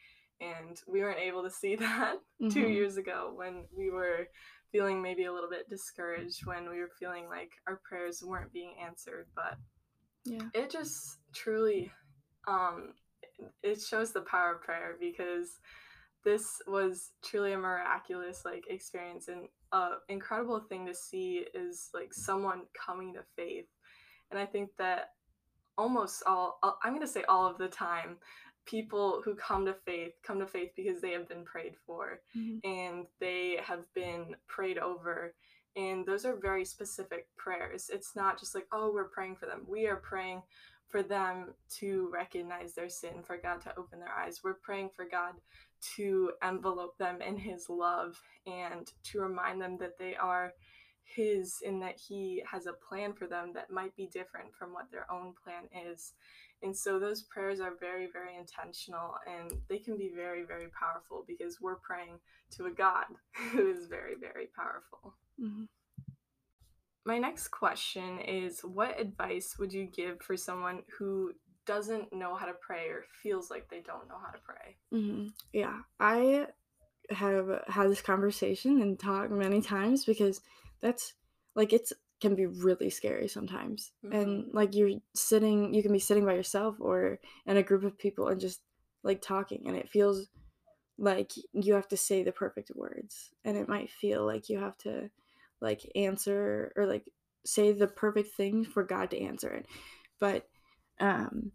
And 0.41 0.81
we 0.87 1.01
weren't 1.01 1.19
able 1.19 1.43
to 1.43 1.51
see 1.51 1.75
that 1.87 2.17
two 2.49 2.61
Mhm. 2.61 2.73
years 2.73 2.97
ago 2.97 3.31
when 3.35 3.65
we 3.77 3.89
were 3.91 4.27
feeling 4.71 5.01
maybe 5.01 5.25
a 5.25 5.33
little 5.33 5.49
bit 5.49 5.69
discouraged, 5.69 6.45
when 6.45 6.69
we 6.69 6.79
were 6.79 6.91
feeling 6.99 7.27
like 7.29 7.51
our 7.67 7.79
prayers 7.87 8.23
weren't 8.23 8.51
being 8.51 8.75
answered. 8.83 9.27
But 9.35 9.57
Yeah. 10.25 10.49
it 10.53 10.69
just 10.71 11.19
truly 11.33 11.91
um 12.47 12.93
it 13.63 13.81
shows 13.81 14.11
the 14.11 14.21
power 14.21 14.55
of 14.55 14.61
prayer 14.61 14.95
because 14.99 15.59
this 16.23 16.61
was 16.67 17.11
truly 17.23 17.53
a 17.53 17.57
miraculous 17.57 18.43
like 18.45 18.65
experience 18.69 19.27
and 19.27 19.47
a 19.73 19.89
incredible 20.09 20.59
thing 20.59 20.85
to 20.85 20.93
see 20.93 21.45
is 21.53 21.89
like 21.93 22.13
someone 22.13 22.61
coming 22.73 23.13
to 23.13 23.21
faith. 23.35 23.67
And 24.31 24.39
i 24.39 24.45
think 24.45 24.69
that 24.77 25.09
almost 25.77 26.23
all 26.25 26.59
i'm 26.83 26.93
going 26.93 27.01
to 27.01 27.07
say 27.07 27.23
all 27.29 27.47
of 27.49 27.57
the 27.57 27.67
time 27.67 28.17
people 28.65 29.21
who 29.23 29.35
come 29.35 29.65
to 29.65 29.73
faith 29.85 30.13
come 30.23 30.39
to 30.39 30.47
faith 30.47 30.71
because 30.75 31.01
they 31.01 31.11
have 31.11 31.27
been 31.27 31.43
prayed 31.43 31.75
for 31.85 32.21
Mhm. 32.35 32.59
and 32.63 33.05
they 33.19 33.57
have 33.61 33.83
been 33.93 34.35
prayed 34.47 34.77
over. 34.79 35.35
And 35.77 36.05
those 36.05 36.25
are 36.25 36.37
very 36.37 36.63
specific 36.63 37.27
prayers. 37.35 37.89
It's 37.89 38.15
not 38.15 38.39
just 38.39 38.55
like 38.55 38.67
oh 38.71 38.91
we're 38.91 39.09
praying 39.09 39.35
for 39.35 39.45
them. 39.45 39.65
We 39.67 39.87
are 39.87 39.97
praying 39.97 40.41
for 40.95 41.03
them 41.03 41.53
to 41.69 42.09
recognize 42.13 42.73
their 42.73 42.87
sin 42.87 43.21
for 43.21 43.35
god 43.35 43.59
to 43.59 43.77
open 43.77 43.99
their 43.99 44.13
eyes. 44.17 44.39
We're 44.41 44.53
praying 44.53 44.91
for 44.95 45.03
god 45.03 45.33
to 45.97 46.31
envelope 46.41 46.97
them 46.97 47.21
in 47.21 47.37
his 47.37 47.67
love 47.67 48.17
and 48.47 48.89
to 49.11 49.19
remind 49.19 49.61
them 49.61 49.77
that 49.79 49.97
they 49.99 50.15
are 50.15 50.53
his 51.03 51.61
and 51.65 51.81
that 51.81 51.99
he 51.99 52.41
has 52.49 52.65
a 52.65 52.71
plan 52.71 53.11
for 53.11 53.27
them 53.27 53.51
that 53.55 53.71
might 53.71 53.93
be 53.97 54.07
different 54.07 54.55
from 54.57 54.71
what 54.71 54.89
their 54.89 55.05
own 55.11 55.33
plan 55.43 55.63
is. 55.91 56.13
And 56.63 56.75
so 56.75 56.97
those 56.97 57.23
prayers 57.23 57.59
are 57.59 57.73
very 57.77 58.07
very 58.09 58.37
intentional 58.37 59.15
and 59.27 59.51
they 59.67 59.79
can 59.79 59.97
be 59.97 60.13
very 60.15 60.43
very 60.43 60.67
powerful 60.79 61.25
because 61.27 61.59
we're 61.59 61.75
praying 61.75 62.19
to 62.51 62.67
a 62.67 62.71
god 62.71 63.07
who 63.51 63.67
is 63.69 63.87
very 63.87 64.15
very 64.15 64.47
powerful. 64.55 65.13
Mhm. 65.41 65.67
My 67.05 67.17
next 67.17 67.49
question 67.49 68.19
is 68.19 68.61
what 68.61 68.99
advice 68.99 69.57
would 69.59 69.71
you 69.71 69.85
give 69.85 70.21
for 70.21 70.35
someone 70.35 70.81
who 70.97 71.31
doesn't 71.65 72.13
know 72.13 72.35
how 72.35 72.45
to 72.45 72.53
pray 72.53 72.87
or 72.87 73.03
feels 73.23 73.49
like 73.49 73.69
they 73.69 73.81
don't 73.81 74.07
know 74.07 74.17
how 74.23 74.31
to 74.31 74.39
pray 74.45 74.75
Mhm. 74.93 75.33
Yeah, 75.53 75.81
I 75.99 76.47
have 77.09 77.63
had 77.67 77.89
this 77.89 78.01
conversation 78.01 78.81
and 78.81 78.99
talked 78.99 79.31
many 79.31 79.61
times 79.61 80.05
because 80.05 80.41
that's 80.81 81.13
like 81.55 81.73
it's 81.73 81.93
can 82.21 82.35
be 82.35 82.45
really 82.45 82.89
scary 82.89 83.27
sometimes. 83.27 83.91
And 84.09 84.49
like 84.53 84.73
you're 84.73 84.99
sitting, 85.13 85.73
you 85.73 85.83
can 85.83 85.91
be 85.91 85.99
sitting 85.99 86.25
by 86.25 86.33
yourself 86.33 86.77
or 86.79 87.19
in 87.45 87.57
a 87.57 87.63
group 87.63 87.83
of 87.83 87.97
people 87.97 88.29
and 88.29 88.39
just 88.39 88.61
like 89.03 89.21
talking, 89.21 89.63
and 89.67 89.75
it 89.75 89.89
feels 89.89 90.27
like 90.97 91.33
you 91.51 91.73
have 91.73 91.87
to 91.89 91.97
say 91.97 92.23
the 92.23 92.31
perfect 92.31 92.71
words, 92.75 93.31
and 93.43 93.57
it 93.57 93.67
might 93.67 93.89
feel 93.91 94.25
like 94.25 94.49
you 94.49 94.59
have 94.59 94.77
to 94.79 95.09
like 95.61 95.81
answer 95.95 96.73
or 96.75 96.85
like 96.85 97.05
say 97.45 97.71
the 97.71 97.87
perfect 97.87 98.35
thing 98.35 98.63
for 98.65 98.83
God 98.83 99.11
to 99.11 99.19
answer 99.21 99.49
it. 99.51 99.67
But 100.19 100.47
um 100.99 101.51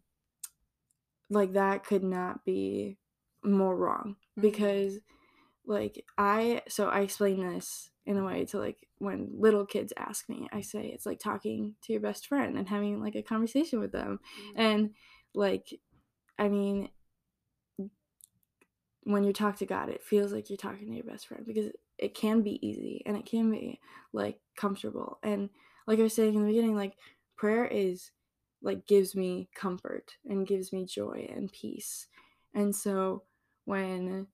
like 1.28 1.52
that 1.52 1.84
could 1.84 2.02
not 2.02 2.44
be 2.44 2.98
more 3.42 3.76
wrong 3.76 4.16
Mhm. 4.36 4.42
because 4.42 4.98
like 5.66 6.04
I 6.18 6.62
so 6.68 6.88
I 6.88 7.00
explain 7.00 7.46
this 7.46 7.90
in 8.06 8.16
a 8.16 8.24
way 8.24 8.44
to 8.46 8.58
like 8.58 8.88
when 8.98 9.30
little 9.32 9.64
kids 9.64 9.92
ask 9.96 10.28
me, 10.28 10.48
I 10.52 10.60
say 10.62 10.86
it's 10.88 11.06
like 11.06 11.20
talking 11.20 11.76
to 11.82 11.92
your 11.92 12.02
best 12.02 12.26
friend 12.26 12.58
and 12.58 12.68
having 12.68 13.00
like 13.00 13.14
a 13.14 13.22
conversation 13.22 13.80
with 13.80 13.92
them. 13.92 14.20
Mhm. 14.38 14.52
And 14.56 14.94
like 15.34 15.68
I 16.38 16.48
mean 16.48 16.90
when 19.04 19.24
you 19.24 19.32
talk 19.32 19.56
to 19.56 19.66
God, 19.66 19.88
it 19.88 20.02
feels 20.02 20.32
like 20.32 20.50
you're 20.50 20.56
talking 20.56 20.88
to 20.88 20.94
your 20.94 21.04
best 21.04 21.26
friend 21.26 21.44
because 21.46 21.70
it 21.98 22.14
can 22.14 22.42
be 22.42 22.64
easy 22.66 23.02
and 23.06 23.16
it 23.16 23.26
can 23.26 23.50
be 23.50 23.80
like 24.12 24.38
comfortable. 24.56 25.18
And 25.22 25.50
like 25.86 25.98
I 25.98 26.02
was 26.02 26.14
saying 26.14 26.34
in 26.34 26.42
the 26.42 26.48
beginning, 26.48 26.76
like 26.76 26.94
prayer 27.36 27.66
is 27.66 28.10
like 28.62 28.86
gives 28.86 29.14
me 29.14 29.48
comfort 29.54 30.16
and 30.28 30.46
gives 30.46 30.72
me 30.72 30.84
joy 30.84 31.28
and 31.34 31.50
peace. 31.50 32.06
And 32.54 32.74
so 32.76 33.22
when 33.64 34.26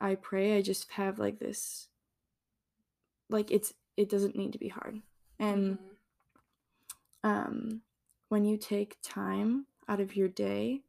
I 0.00 0.14
pray, 0.14 0.56
I 0.56 0.62
just 0.62 0.90
have 0.92 1.18
like 1.18 1.38
this 1.38 1.88
like 3.28 3.50
it's 3.50 3.72
it 3.96 4.08
doesn't 4.08 4.36
need 4.36 4.52
to 4.52 4.58
be 4.58 4.68
hard. 4.68 5.00
And 5.38 5.78
Mhm. 5.78 5.78
um 7.22 7.82
when 8.28 8.44
you 8.44 8.56
take 8.56 8.96
time 9.02 9.66
out 9.88 10.00
of 10.00 10.16
your 10.16 10.28
day, 10.28 10.82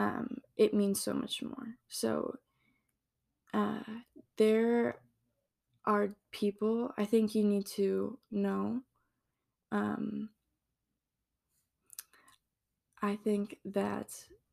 um 0.00 0.38
it 0.56 0.72
means 0.74 1.02
so 1.02 1.12
much 1.12 1.42
more. 1.42 1.68
So 1.88 2.36
uh 3.52 3.82
there 4.38 4.96
are 5.84 6.10
people 6.30 6.92
I 6.96 7.04
think 7.04 7.34
you 7.34 7.44
need 7.44 7.66
to 7.78 8.18
know 8.30 8.80
um 9.72 10.30
I 13.02 13.16
think 13.16 13.58
that 13.64 14.08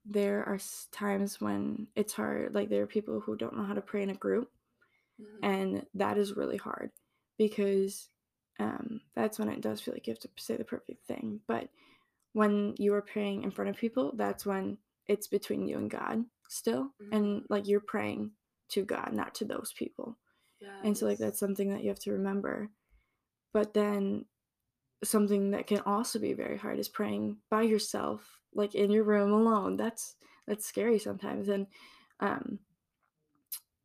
there 0.06 0.44
are 0.48 0.60
times 0.92 1.42
when 1.42 1.88
it's 1.96 2.13
hard. 2.13 2.56
Like 2.56 2.70
there 2.70 2.84
are 2.84 2.88
people 2.88 3.20
who 3.20 3.36
don't 3.36 3.58
know 3.58 3.66
how 3.66 3.74
to 3.74 3.82
pray 3.82 4.04
in 4.04 4.10
a 4.10 4.16
group, 4.16 4.50
mm-hmm. 5.22 5.46
and 5.46 5.86
that 5.96 6.18
is 6.18 6.38
really 6.38 6.58
hard 6.58 6.92
because 7.38 8.08
um, 8.60 9.01
that's 9.16 9.38
when 9.38 9.50
it 9.50 9.62
does 9.62 9.82
feel 9.82 9.94
like 9.94 10.08
you 10.08 10.13
have 10.13 10.20
to 10.22 10.30
say 10.38 10.56
the 10.56 10.63
perfect 10.63 11.06
thing. 11.08 11.42
But 11.48 11.70
when 12.34 12.74
you 12.77 12.94
are 12.94 13.01
praying 13.01 13.44
in 13.44 13.51
front 13.51 13.70
of 13.70 13.77
people, 13.77 14.13
that's 14.16 14.46
when 14.46 14.77
it's 15.08 15.28
between 15.28 15.68
you 15.68 15.78
and 15.78 15.90
God 15.90 16.26
still, 16.50 16.92
mm-hmm. 17.02 17.14
and 17.14 17.44
like 17.50 17.68
you're 17.68 17.80
praying 17.80 18.32
to 18.70 18.84
God, 18.84 19.12
not 19.14 19.36
to 19.36 19.46
those 19.46 19.74
people. 19.78 20.18
Yes. 20.60 20.72
And 20.84 20.98
so 20.98 21.06
like 21.06 21.18
that's 21.18 21.40
something 21.40 21.70
that 21.70 21.84
you 21.84 21.90
have 21.90 22.00
to 22.00 22.12
remember. 22.12 22.70
But 23.54 23.74
then 23.74 24.26
something 25.04 25.52
that 25.52 25.68
can 25.68 25.80
also 25.82 26.20
be 26.20 26.34
very 26.34 26.58
hard 26.58 26.80
is 26.80 26.90
praying 26.90 27.38
by 27.50 27.62
yourself 27.62 28.40
like 28.54 28.74
in 28.74 28.90
your 28.90 29.04
room 29.04 29.32
alone 29.32 29.78
that's 29.78 30.16
that's 30.48 30.66
scary 30.66 30.98
sometimes 30.98 31.50
and 31.50 31.68
um 32.20 32.60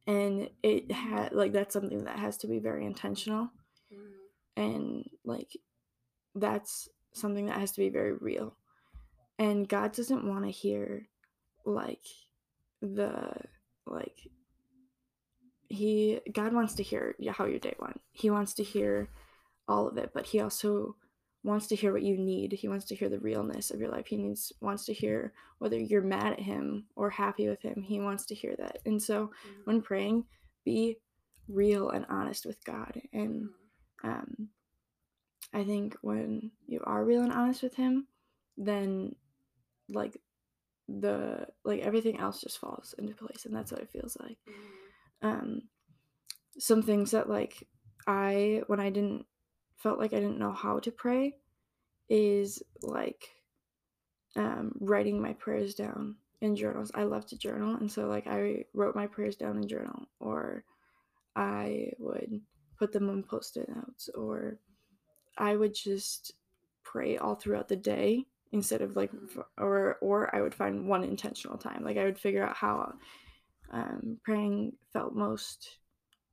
and 0.06 0.48
it 0.62 0.90
had 0.90 1.32
like 1.32 1.52
that's 1.52 1.74
something 1.74 2.04
that 2.04 2.18
has 2.18 2.38
to 2.38 2.46
be 2.46 2.58
very 2.58 2.86
intentional 2.86 3.50
mm-hmm. 3.92 4.62
and 4.62 5.08
like 5.24 5.52
that's 6.34 6.88
something 7.12 7.46
that 7.46 7.58
has 7.58 7.72
to 7.72 7.80
be 7.80 7.90
very 7.90 8.14
real 8.14 8.56
and 9.38 9.68
god 9.68 9.92
doesn't 9.92 10.24
want 10.24 10.44
to 10.44 10.50
hear 10.50 11.06
like 11.64 12.04
the 12.80 13.32
like 13.86 14.18
he 15.68 16.20
god 16.32 16.52
wants 16.52 16.74
to 16.74 16.82
hear 16.82 17.14
how 17.30 17.46
your 17.46 17.58
day 17.58 17.74
went 17.78 18.00
he 18.12 18.30
wants 18.30 18.54
to 18.54 18.62
hear 18.62 19.08
all 19.68 19.88
of 19.88 19.96
it 19.96 20.10
but 20.12 20.26
he 20.26 20.40
also 20.40 20.96
wants 21.44 21.66
to 21.68 21.76
hear 21.76 21.92
what 21.92 22.02
you 22.02 22.16
need. 22.16 22.52
He 22.52 22.68
wants 22.68 22.84
to 22.86 22.94
hear 22.94 23.08
the 23.08 23.18
realness 23.18 23.70
of 23.70 23.80
your 23.80 23.90
life. 23.90 24.06
He 24.06 24.16
needs 24.16 24.52
wants 24.60 24.84
to 24.86 24.92
hear 24.92 25.32
whether 25.58 25.78
you're 25.78 26.02
mad 26.02 26.34
at 26.34 26.40
him 26.40 26.86
or 26.94 27.10
happy 27.10 27.48
with 27.48 27.62
him. 27.62 27.82
He 27.82 28.00
wants 28.00 28.26
to 28.26 28.34
hear 28.34 28.54
that. 28.58 28.78
And 28.86 29.02
so 29.02 29.26
mm-hmm. 29.26 29.60
when 29.64 29.82
praying, 29.82 30.24
be 30.64 30.98
real 31.48 31.90
and 31.90 32.06
honest 32.08 32.46
with 32.46 32.62
God. 32.64 33.00
And 33.12 33.48
mm-hmm. 34.04 34.08
um, 34.08 34.48
I 35.52 35.64
think 35.64 35.96
when 36.02 36.52
you 36.66 36.80
are 36.84 37.04
real 37.04 37.22
and 37.22 37.32
honest 37.32 37.62
with 37.62 37.74
him, 37.74 38.06
then 38.56 39.16
like 39.88 40.20
the 40.88 41.46
like 41.64 41.80
everything 41.80 42.18
else 42.18 42.40
just 42.40 42.58
falls 42.58 42.94
into 42.98 43.14
place 43.14 43.44
and 43.46 43.54
that's 43.54 43.72
what 43.72 43.80
it 43.80 43.90
feels 43.90 44.16
like. 44.20 44.38
Mm-hmm. 44.48 45.28
Um 45.28 45.62
some 46.58 46.82
things 46.82 47.12
that 47.12 47.28
like 47.28 47.66
I 48.06 48.62
when 48.66 48.80
I 48.80 48.90
didn't 48.90 49.26
felt 49.76 49.98
like 49.98 50.12
I 50.12 50.20
didn't 50.20 50.38
know 50.38 50.52
how 50.52 50.78
to 50.80 50.90
pray 50.90 51.36
is 52.08 52.62
like 52.82 53.28
um, 54.36 54.72
writing 54.80 55.20
my 55.20 55.32
prayers 55.34 55.74
down 55.74 56.16
in 56.40 56.56
journals. 56.56 56.92
I 56.94 57.04
love 57.04 57.26
to 57.26 57.38
journal, 57.38 57.76
and 57.76 57.90
so 57.90 58.06
like 58.06 58.26
I 58.26 58.64
wrote 58.74 58.96
my 58.96 59.06
prayers 59.06 59.36
down 59.36 59.56
in 59.56 59.68
journal, 59.68 60.06
or 60.20 60.64
I 61.34 61.92
would 61.98 62.40
put 62.78 62.92
them 62.92 63.08
on 63.10 63.22
post-it 63.22 63.68
notes, 63.68 64.08
or 64.14 64.58
I 65.38 65.56
would 65.56 65.74
just 65.74 66.32
pray 66.82 67.16
all 67.16 67.34
throughout 67.34 67.68
the 67.68 67.76
day 67.76 68.26
instead 68.52 68.82
of 68.82 68.96
like, 68.96 69.10
or 69.58 69.96
or 70.00 70.34
I 70.34 70.40
would 70.40 70.54
find 70.54 70.86
one 70.86 71.04
intentional 71.04 71.58
time. 71.58 71.82
Like 71.84 71.96
I 71.96 72.04
would 72.04 72.18
figure 72.18 72.44
out 72.44 72.56
how 72.56 72.92
um, 73.72 74.18
praying 74.24 74.72
felt 74.92 75.14
most 75.14 75.78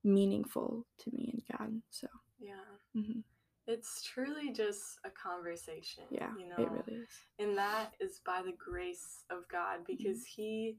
meaningful 0.03 0.85
to 0.99 1.11
me 1.11 1.33
and 1.33 1.57
God. 1.57 1.81
So 1.89 2.07
yeah. 2.39 2.53
Mm-hmm. 2.95 3.19
It's 3.67 4.01
truly 4.03 4.51
just 4.51 4.97
a 5.05 5.09
conversation. 5.11 6.03
Yeah, 6.09 6.31
you 6.39 6.49
know, 6.49 6.55
it 6.57 6.71
really 6.71 7.03
is. 7.03 7.09
And 7.38 7.55
that 7.57 7.93
is 7.99 8.19
by 8.25 8.41
the 8.43 8.53
grace 8.57 9.25
of 9.29 9.47
God 9.51 9.79
because 9.85 10.17
mm-hmm. 10.17 10.41
He 10.41 10.77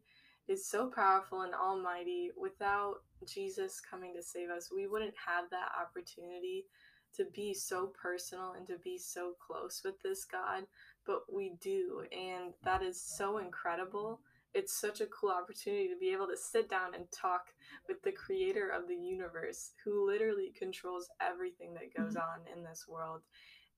is 0.49 0.66
so 0.66 0.90
powerful 0.90 1.42
and 1.42 1.54
almighty. 1.54 2.30
Without 2.37 2.97
Jesus 3.26 3.80
coming 3.80 4.12
to 4.16 4.23
save 4.23 4.50
us, 4.50 4.70
we 4.75 4.88
wouldn't 4.88 5.14
have 5.24 5.44
that 5.50 5.68
opportunity 5.81 6.66
to 7.14 7.24
be 7.33 7.55
so 7.55 7.92
personal 8.00 8.55
and 8.57 8.66
to 8.66 8.79
be 8.83 8.98
so 8.98 9.33
close 9.44 9.83
with 9.85 10.00
this 10.03 10.24
God, 10.24 10.64
but 11.11 11.35
we 11.35 11.55
do. 11.61 12.05
And 12.12 12.55
that 12.62 12.83
is 12.83 13.03
so 13.03 13.38
incredible 13.38 14.20
it's 14.55 14.73
such 14.73 15.01
a 15.01 15.07
cool 15.07 15.31
opportunity 15.31 15.88
to 15.88 15.99
be 15.99 16.11
able 16.11 16.27
to 16.27 16.37
sit 16.37 16.68
down 16.68 16.94
and 16.94 17.05
talk 17.12 17.46
with 17.87 18.03
the 18.03 18.12
creator 18.12 18.70
of 18.70 18.88
the 18.88 18.96
universe 18.96 19.73
who 19.85 20.07
literally 20.07 20.53
controls 20.59 21.09
everything 21.20 21.75
that 21.75 21.94
goes 21.96 22.14
mm-hmm. 22.14 22.18
on 22.18 22.57
in 22.59 22.64
this 22.64 22.87
world. 22.88 23.20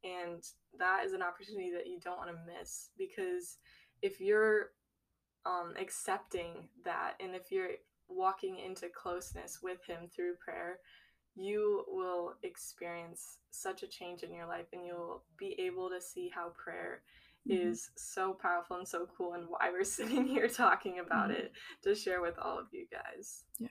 And 0.05 0.43
that 0.79 1.05
is 1.05 1.13
an 1.13 1.23
opportunity 1.23 1.71
that 1.73 1.87
you 1.87 2.01
don't 2.01 2.17
want 2.17 2.31
to 2.31 2.59
miss 2.59 2.91
because 2.97 3.59
if 4.01 4.21
you're 4.21 4.71
um, 5.45 5.75
accepting 5.79 6.69
that 6.85 7.15
and 7.21 7.35
if 7.35 7.53
you're 7.53 7.77
walking 8.09 8.59
into 8.59 8.89
closeness 8.89 9.59
with 9.63 9.85
Him 9.87 10.09
through 10.15 10.35
prayer, 10.43 10.79
you 11.35 11.85
will 11.89 12.35
experience 12.43 13.39
such 13.51 13.83
a 13.83 13.87
change 13.87 14.23
in 14.23 14.35
your 14.35 14.47
life 14.47 14.67
and 14.73 14.85
you'll 14.85 15.23
be 15.39 15.55
able 15.59 15.89
to 15.91 16.01
see 16.01 16.31
how 16.35 16.49
prayer 16.51 17.03
mm-hmm. 17.49 17.71
is 17.71 17.91
so 17.97 18.37
powerful 18.41 18.77
and 18.77 18.87
so 18.87 19.07
cool 19.17 19.35
and 19.35 19.47
why 19.49 19.71
we're 19.71 19.85
sitting 19.99 20.27
here 20.27 20.49
talking 20.49 20.99
about 20.99 21.31
mm-hmm. 21.31 21.41
it 21.41 21.53
to 21.83 21.95
share 21.95 22.21
with 22.21 22.39
all 22.39 22.59
of 22.59 22.67
you 22.73 22.87
guys. 22.91 23.45
Yeah. 23.59 23.69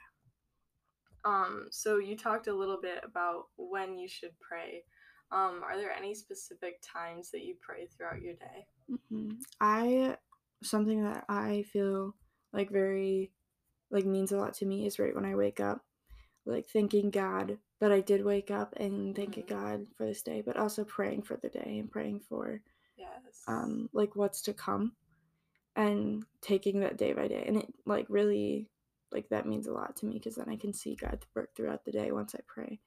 Um 1.24 1.68
so 1.70 1.98
you 1.98 2.18
talked 2.18 2.48
a 2.48 2.54
little 2.54 2.80
bit 2.82 3.04
about 3.04 3.46
when 3.58 3.98
you 3.98 4.08
should 4.08 4.34
pray. 4.40 4.84
Um 5.32 5.62
are 5.64 5.78
there 5.78 5.92
any 5.92 6.16
specific 6.16 6.82
times 6.82 7.32
that 7.32 7.44
you 7.44 7.56
pray 7.62 7.88
throughout 7.88 8.22
your 8.22 8.34
day? 8.34 8.66
Mm-hmm. 8.90 9.30
I 9.60 10.18
something 10.64 11.04
that 11.04 11.26
I 11.30 11.64
feel 11.72 12.16
like 12.54 12.70
very 12.70 13.32
like 13.90 14.06
means 14.06 14.32
a 14.32 14.38
lot 14.38 14.54
to 14.56 14.66
me 14.66 14.86
is 14.86 15.00
right 15.00 15.16
when 15.16 15.26
I 15.26 15.36
wake 15.36 15.60
up 15.60 15.84
like 16.46 16.68
thanking 16.70 17.12
God 17.12 17.58
that 17.80 17.92
I 17.92 18.00
did 18.00 18.24
wake 18.24 18.52
up 18.52 18.74
and 18.78 19.16
thanking 19.16 19.44
mm-hmm. 19.44 19.64
God 19.64 19.88
for 19.98 20.06
this 20.06 20.22
day, 20.22 20.42
but 20.46 20.58
also 20.58 20.84
praying 20.84 21.24
for 21.24 21.38
the 21.38 21.50
day 21.50 21.78
and 21.80 21.92
praying 21.92 22.22
for 22.28 22.62
Yes. 23.02 23.44
Um, 23.48 23.90
like 23.94 24.16
what's 24.16 24.42
to 24.44 24.54
come 24.54 24.94
and 25.76 26.24
taking 26.42 26.80
that 26.82 26.98
day 26.98 27.14
by 27.14 27.28
day. 27.28 27.44
And 27.46 27.58
it 27.58 27.74
like 27.86 28.06
really 28.10 28.68
like 29.12 29.30
that 29.30 29.46
means 29.46 29.68
a 29.68 29.74
lot 29.74 29.96
to 29.98 30.06
me 30.06 30.14
because 30.14 30.36
then 30.36 30.50
I 30.50 30.56
can 30.56 30.74
see 30.74 30.96
God 30.96 31.26
work 31.36 31.56
throughout 31.56 31.86
the 31.86 31.92
day 31.92 32.12
once 32.12 32.36
I 32.36 32.40
pray. 32.48 32.80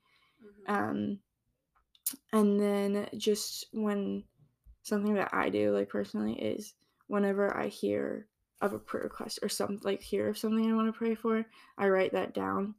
Mm-hmm. 0.44 0.74
Um 0.74 1.18
and 2.32 2.60
then 2.60 3.08
just 3.16 3.66
when 3.72 4.24
something 4.82 5.14
that 5.14 5.30
I 5.32 5.48
do 5.48 5.74
like 5.74 5.88
personally 5.88 6.34
is 6.34 6.74
whenever 7.06 7.56
I 7.56 7.68
hear 7.68 8.26
of 8.60 8.72
a 8.72 8.78
prayer 8.78 9.04
request 9.04 9.40
or 9.42 9.48
something 9.48 9.80
like 9.82 10.02
hear 10.02 10.28
of 10.28 10.38
something 10.38 10.70
I 10.70 10.74
want 10.74 10.88
to 10.88 10.98
pray 10.98 11.14
for, 11.14 11.44
I 11.76 11.88
write 11.88 12.12
that 12.12 12.34
down 12.34 12.74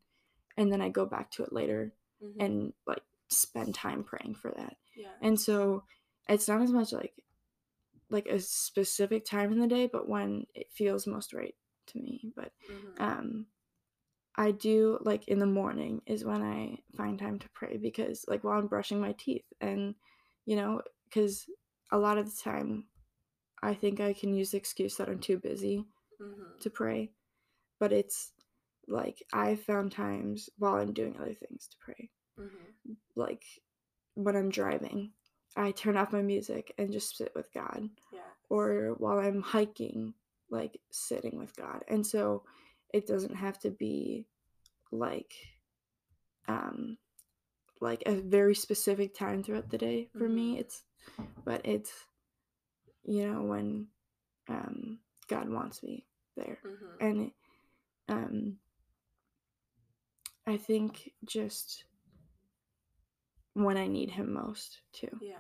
and 0.58 0.72
then 0.72 0.82
I 0.82 0.90
go 0.90 1.06
back 1.06 1.32
to 1.32 1.44
it 1.44 1.54
later 1.54 1.94
mm-hmm. 2.24 2.42
and 2.42 2.74
like 2.88 3.04
spend 3.30 3.76
time 3.76 4.04
praying 4.04 4.36
for 4.36 4.52
that. 4.56 4.78
Yeah. 4.96 5.10
And 5.22 5.40
so 5.40 5.84
it's 6.30 6.48
not 6.48 6.62
as 6.62 6.72
much 6.72 6.92
like 6.94 7.14
like 8.10 8.28
a 8.28 8.40
specific 8.40 9.26
time 9.26 9.52
in 9.52 9.60
the 9.60 9.68
day, 9.68 9.90
but 9.92 10.08
when 10.08 10.46
it 10.54 10.68
feels 10.72 11.08
most 11.08 11.34
right 11.34 11.56
to 11.88 12.00
me. 12.00 12.32
But 12.36 12.52
mm-hmm. 12.72 13.04
um 13.04 13.46
I 14.38 14.52
do 14.52 15.00
like 15.02 15.28
in 15.28 15.40
the 15.40 15.46
morning 15.46 16.02
is 16.06 16.26
when 16.26 16.42
I 16.42 16.80
find 16.98 17.18
time 17.18 17.40
to 17.40 17.50
pray 17.54 17.78
because 17.78 18.26
like 18.28 18.44
while 18.44 18.60
I'm 18.60 18.68
brushing 18.68 19.00
my 19.00 19.14
teeth 19.18 19.46
and 19.62 19.96
you 20.46 20.56
know 20.56 20.82
cuz 21.12 21.50
a 21.92 21.98
lot 21.98 22.18
of 22.18 22.26
the 22.26 22.42
time 22.42 22.86
I 23.64 23.74
think 23.74 24.00
I 24.00 24.14
can 24.14 24.34
use 24.34 24.52
the 24.52 24.58
excuse 24.58 24.98
that 24.98 25.10
I'm 25.10 25.20
too 25.20 25.38
busy 25.38 25.86
mm-hmm. 26.22 26.60
to 26.60 26.70
pray. 26.70 27.12
But 27.80 27.92
it's 27.92 28.34
like 28.88 29.24
I 29.34 29.56
found 29.56 29.92
times 29.92 30.50
while 30.58 30.76
I'm 30.76 30.94
doing 30.94 31.18
other 31.18 31.34
things 31.34 31.68
to 31.68 31.78
pray. 31.80 32.12
Mm-hmm. 32.40 32.94
Like 33.16 33.44
when 34.14 34.36
I'm 34.36 34.50
driving 34.50 35.12
I 35.56 35.72
turn 35.72 35.98
off 35.98 36.12
my 36.12 36.22
music 36.22 36.74
and 36.78 36.92
just 36.92 37.18
sit 37.18 37.32
with 37.36 37.54
God. 37.54 37.90
Yeah. 38.12 38.20
Or 38.50 38.96
while 38.98 39.20
I'm 39.20 39.42
hiking, 39.42 40.14
like 40.50 40.80
sitting 40.92 41.38
with 41.38 41.56
God. 41.56 41.84
And 41.88 42.06
so 42.06 42.44
it 42.94 43.08
doesn't 43.08 43.36
have 43.36 43.60
to 43.60 43.72
be 43.72 44.26
like 44.92 45.34
um 46.48 46.98
like 47.82 48.04
a 48.06 48.16
very 48.16 48.56
specific 48.56 49.14
time 49.14 49.44
throughout 49.44 49.70
the 49.70 49.78
day 49.78 50.08
for 50.14 50.26
mm-hmm. 50.26 50.36
me. 50.36 50.60
It's 50.60 50.84
but 51.44 51.62
it's 51.66 51.92
you 53.04 53.28
know 53.28 53.42
when 53.44 53.88
um 54.48 55.00
God 55.28 55.50
wants 55.50 55.84
me 55.84 56.06
there. 56.36 56.60
Mm-hmm. 56.66 57.06
And 57.08 57.32
um 58.08 58.58
I 60.48 60.58
think 60.58 61.12
just 61.26 61.86
when 63.56 63.78
I 63.78 63.88
need 63.88 64.12
him 64.12 64.32
most 64.34 64.82
too. 64.94 65.10
Yeah. 65.22 65.38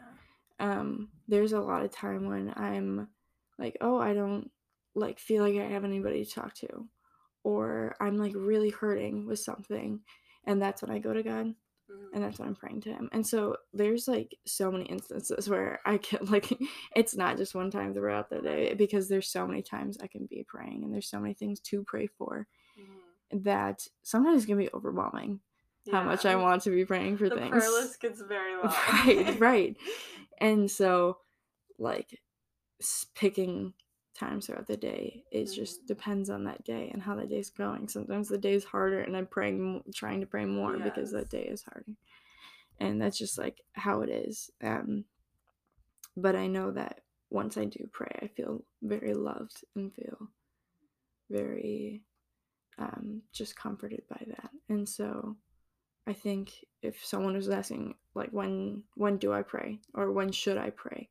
Um, 0.59 1.09
there's 1.27 1.53
a 1.53 1.59
lot 1.61 1.83
of 1.83 1.91
time 1.91 2.27
when 2.27 2.51
I'm 2.55 3.07
like, 3.59 3.77
oh, 3.81 3.99
I 3.99 4.13
don't 4.13 4.49
like 4.95 5.19
feel 5.19 5.43
like 5.43 5.55
I 5.57 5.67
have 5.69 5.83
anybody 5.85 6.25
to 6.25 6.31
talk 6.31 6.53
to, 6.55 6.87
or 7.43 7.95
I'm 8.01 8.17
like 8.17 8.33
really 8.35 8.69
hurting 8.71 9.27
with 9.27 9.39
something, 9.39 9.99
and 10.45 10.61
that's 10.61 10.81
when 10.81 10.91
I 10.91 10.99
go 10.99 11.13
to 11.13 11.21
God. 11.23 11.53
and 12.13 12.23
that's 12.23 12.39
when 12.39 12.47
I'm 12.47 12.55
praying 12.55 12.81
to 12.81 12.89
him. 12.93 13.09
And 13.11 13.27
so 13.27 13.57
there's 13.73 14.07
like 14.07 14.35
so 14.47 14.71
many 14.71 14.85
instances 14.85 15.47
where 15.53 15.79
I 15.85 15.97
can 15.97 16.25
like 16.27 16.49
it's 16.95 17.15
not 17.15 17.37
just 17.37 17.53
one 17.53 17.69
time 17.69 17.93
throughout 17.93 18.29
the 18.29 18.41
day 18.41 18.73
because 18.73 19.07
there's 19.09 19.27
so 19.29 19.45
many 19.45 19.61
times 19.61 19.97
I 20.01 20.07
can 20.07 20.25
be 20.25 20.43
praying 20.47 20.83
and 20.83 20.91
there's 20.93 21.09
so 21.09 21.19
many 21.19 21.33
things 21.35 21.59
to 21.59 21.83
pray 21.83 22.07
for 22.07 22.47
Mhm. 22.79 23.43
that 23.43 23.87
sometimes 24.03 24.45
can 24.45 24.57
be 24.57 24.69
overwhelming 24.73 25.41
how 25.91 26.03
much 26.03 26.25
I 26.25 26.35
want 26.35 26.63
to 26.63 26.69
be 26.69 26.85
praying 26.85 27.17
for 27.17 27.29
The 27.29 27.35
things. 27.37 27.51
prayer 27.51 27.69
list 27.71 27.99
gets 28.01 28.21
very 28.21 28.55
long. 28.63 28.73
Right, 29.05 29.35
right. 29.39 29.77
And 30.39 30.69
so 30.69 31.17
like 31.77 32.19
picking 33.15 33.73
times 34.13 34.45
throughout 34.45 34.67
the 34.67 34.77
day 34.77 35.23
it 35.31 35.45
just 35.45 35.81
Mhm. 35.83 35.87
depends 35.87 36.29
on 36.29 36.45
that 36.45 36.63
day 36.63 36.89
and 36.93 37.01
how 37.01 37.15
that 37.15 37.27
day's 37.29 37.49
going 37.49 37.87
sometimes 37.89 38.29
the 38.29 38.37
day's 38.37 38.63
harder 38.63 39.01
and 39.01 39.17
i'm 39.17 39.27
praying 39.27 39.83
trying 39.93 40.21
to 40.21 40.25
pray 40.25 40.45
more 40.45 40.77
because 40.77 41.11
that 41.11 41.29
day 41.29 41.43
is 41.43 41.63
harder 41.63 41.97
and 42.79 43.01
that's 43.01 43.17
just 43.17 43.37
like 43.37 43.59
how 43.73 43.99
it 44.01 44.09
is 44.09 44.49
um 44.63 45.03
but 46.15 46.33
i 46.35 46.47
know 46.47 46.71
that 46.71 47.01
once 47.29 47.57
i 47.57 47.65
do 47.65 47.89
pray 47.91 48.19
i 48.21 48.27
feel 48.27 48.63
very 48.81 49.13
loved 49.13 49.65
and 49.75 49.93
feel 49.93 50.29
very 51.29 52.01
um 52.77 53.21
just 53.33 53.55
comforted 53.57 54.03
by 54.09 54.23
that 54.27 54.49
and 54.69 54.87
so 54.87 55.35
i 56.07 56.13
think 56.13 56.53
if 56.81 57.03
someone 57.05 57.35
was 57.35 57.49
asking 57.49 57.95
like 58.13 58.29
when 58.31 58.83
when 58.95 59.17
do 59.17 59.33
i 59.33 59.41
pray 59.41 59.79
or 59.93 60.11
when 60.11 60.31
should 60.31 60.57
i 60.57 60.69
pray 60.69 61.09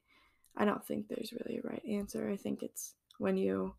i 0.57 0.65
don't 0.65 0.85
think 0.87 1.09
there's 1.09 1.33
really 1.33 1.59
a 1.59 1.69
right 1.69 1.83
answer 1.89 2.31
i 2.31 2.37
think 2.37 2.63
it's 2.63 2.95
when 3.19 3.37
you 3.37 3.75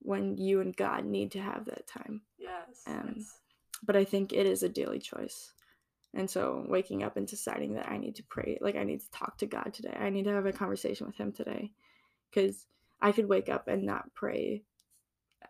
when 0.00 0.36
you 0.36 0.60
and 0.60 0.76
god 0.76 1.04
need 1.04 1.30
to 1.32 1.40
have 1.40 1.64
that 1.64 1.86
time 1.86 2.20
Yes. 2.38 2.82
Um, 2.86 3.14
yes. 3.16 3.40
but 3.82 3.96
I 3.96 4.04
think 4.04 4.32
it 4.32 4.46
is 4.46 4.62
a 4.62 4.68
daily 4.68 4.98
choice. 5.00 5.50
And 6.14 6.30
so 6.30 6.64
waking 6.68 7.02
up 7.02 7.16
and 7.16 7.26
deciding 7.26 7.74
that 7.74 7.88
I 7.90 7.96
need 7.98 8.14
to 8.16 8.22
pray, 8.22 8.58
like 8.60 8.76
I 8.76 8.84
need 8.84 9.00
to 9.00 9.10
talk 9.10 9.36
to 9.38 9.46
God 9.46 9.72
today. 9.74 9.96
I 9.98 10.10
need 10.10 10.24
to 10.24 10.32
have 10.32 10.46
a 10.46 10.52
conversation 10.52 11.06
with 11.06 11.16
him 11.16 11.32
today 11.32 11.72
cuz 12.32 12.66
I 13.00 13.10
could 13.12 13.28
wake 13.28 13.48
up 13.48 13.66
and 13.68 13.82
not 13.82 14.14
pray 14.14 14.62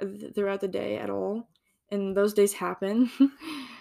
th- 0.00 0.34
throughout 0.34 0.60
the 0.60 0.68
day 0.68 0.96
at 0.96 1.10
all. 1.10 1.48
And 1.90 2.16
those 2.16 2.32
days 2.34 2.54
happen. 2.54 3.10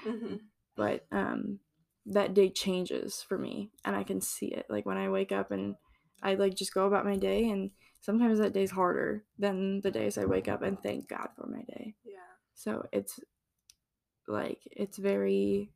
Mhm. 0.06 0.42
But 0.76 1.06
um 1.12 1.60
that 2.06 2.34
day 2.36 2.50
changes 2.50 3.24
for 3.28 3.38
me 3.38 3.72
and 3.84 3.96
I 3.96 4.04
can 4.04 4.22
see 4.22 4.48
it. 4.48 4.68
Like 4.70 4.86
when 4.86 4.98
I 4.98 5.10
wake 5.10 5.32
up 5.32 5.52
and 5.52 5.76
I 6.22 6.36
like 6.36 6.54
just 6.56 6.74
go 6.74 6.86
about 6.86 7.06
my 7.06 7.18
day 7.18 7.50
and 7.50 7.72
sometimes 8.02 8.38
that 8.40 8.54
day's 8.54 8.72
harder 8.72 9.24
than 9.40 9.82
the 9.82 9.90
days 9.92 10.18
I 10.18 10.26
wake 10.26 10.48
up 10.48 10.62
and 10.62 10.80
thank 10.82 11.10
God 11.10 11.30
for 11.36 11.48
my 11.48 11.64
day. 11.64 11.96
Yeah. 12.06 12.20
So 12.54 12.86
it's 12.92 13.20
like 14.28 14.60
it's 14.72 14.98
very 14.98 15.72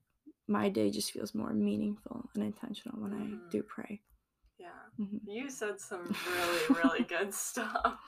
my 0.48 0.70
day 0.70 0.90
just 0.90 1.12
feels 1.12 1.36
more 1.36 1.54
meaningful 1.54 2.30
and 2.34 2.44
intentional 2.44 3.00
when 3.02 3.12
Mhm. 3.12 3.48
I 3.48 3.50
do 3.52 3.64
pray. 3.64 4.02
Yeah. 4.58 4.70
Mhm. 5.00 5.22
You 5.26 5.50
said 5.50 5.80
some 5.80 6.08
really, 6.08 6.80
really 6.80 7.04
good 7.04 7.34
stuff. 7.48 8.00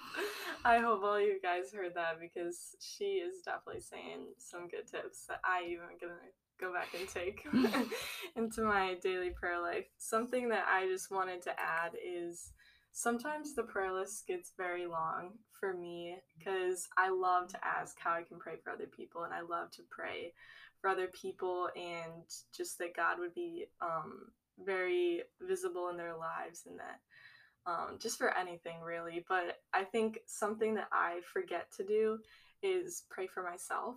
I 0.66 0.78
hope 0.80 1.04
all 1.04 1.20
you 1.20 1.40
guys 1.42 1.72
heard 1.72 1.94
that 1.96 2.20
because 2.20 2.76
she 2.80 3.20
is 3.20 3.42
definitely 3.42 3.82
saying 3.82 4.34
some 4.38 4.68
good 4.68 4.88
tips 4.88 5.26
that 5.28 5.40
I 5.44 5.64
even 5.66 5.98
gonna 6.00 6.32
go 6.62 6.72
back 6.72 6.90
and 6.98 7.10
take 7.10 7.46
into 8.36 8.62
my 8.62 8.96
daily 9.02 9.32
prayer 9.32 9.60
life. 9.60 9.86
Something 9.98 10.50
that 10.50 10.66
I 10.72 10.88
just 10.88 11.12
wanted 11.12 11.42
to 11.44 11.52
add 11.52 11.94
is 11.96 12.54
sometimes 12.92 13.56
the 13.56 13.64
prayer 13.64 13.92
list 13.92 14.28
gets 14.28 14.52
very 14.58 14.86
long 14.86 15.32
for 15.60 15.74
me 15.74 16.18
because 16.38 16.88
I 16.98 17.10
love 17.10 17.48
to 17.50 17.60
ask 17.66 17.98
how 18.00 18.12
I 18.12 18.24
can 18.24 18.40
pray 18.40 18.54
for 18.64 18.72
other 18.72 18.88
people 18.88 19.24
and 19.24 19.34
I 19.34 19.42
love 19.42 19.72
to 19.72 19.84
pray 19.90 20.34
for 20.80 20.90
other 20.90 21.08
people 21.08 21.70
and 21.76 22.24
just 22.56 22.78
that 22.80 22.96
God 22.96 23.20
would 23.20 23.34
be 23.34 23.66
um, 23.82 24.32
very 24.64 25.24
visible 25.42 25.90
in 25.90 25.98
their 25.98 26.16
lives 26.16 26.64
and 26.68 26.80
that 26.80 27.00
um, 27.66 27.98
just 28.00 28.18
for 28.18 28.36
anything 28.36 28.82
really. 28.82 29.24
But 29.28 29.60
I 29.74 29.84
think 29.84 30.20
something 30.26 30.76
that 30.76 30.88
I 30.92 31.20
forget 31.32 31.68
to 31.78 31.84
do 31.84 32.20
is 32.64 33.04
pray 33.10 33.28
for 33.28 33.44
myself. 33.44 33.96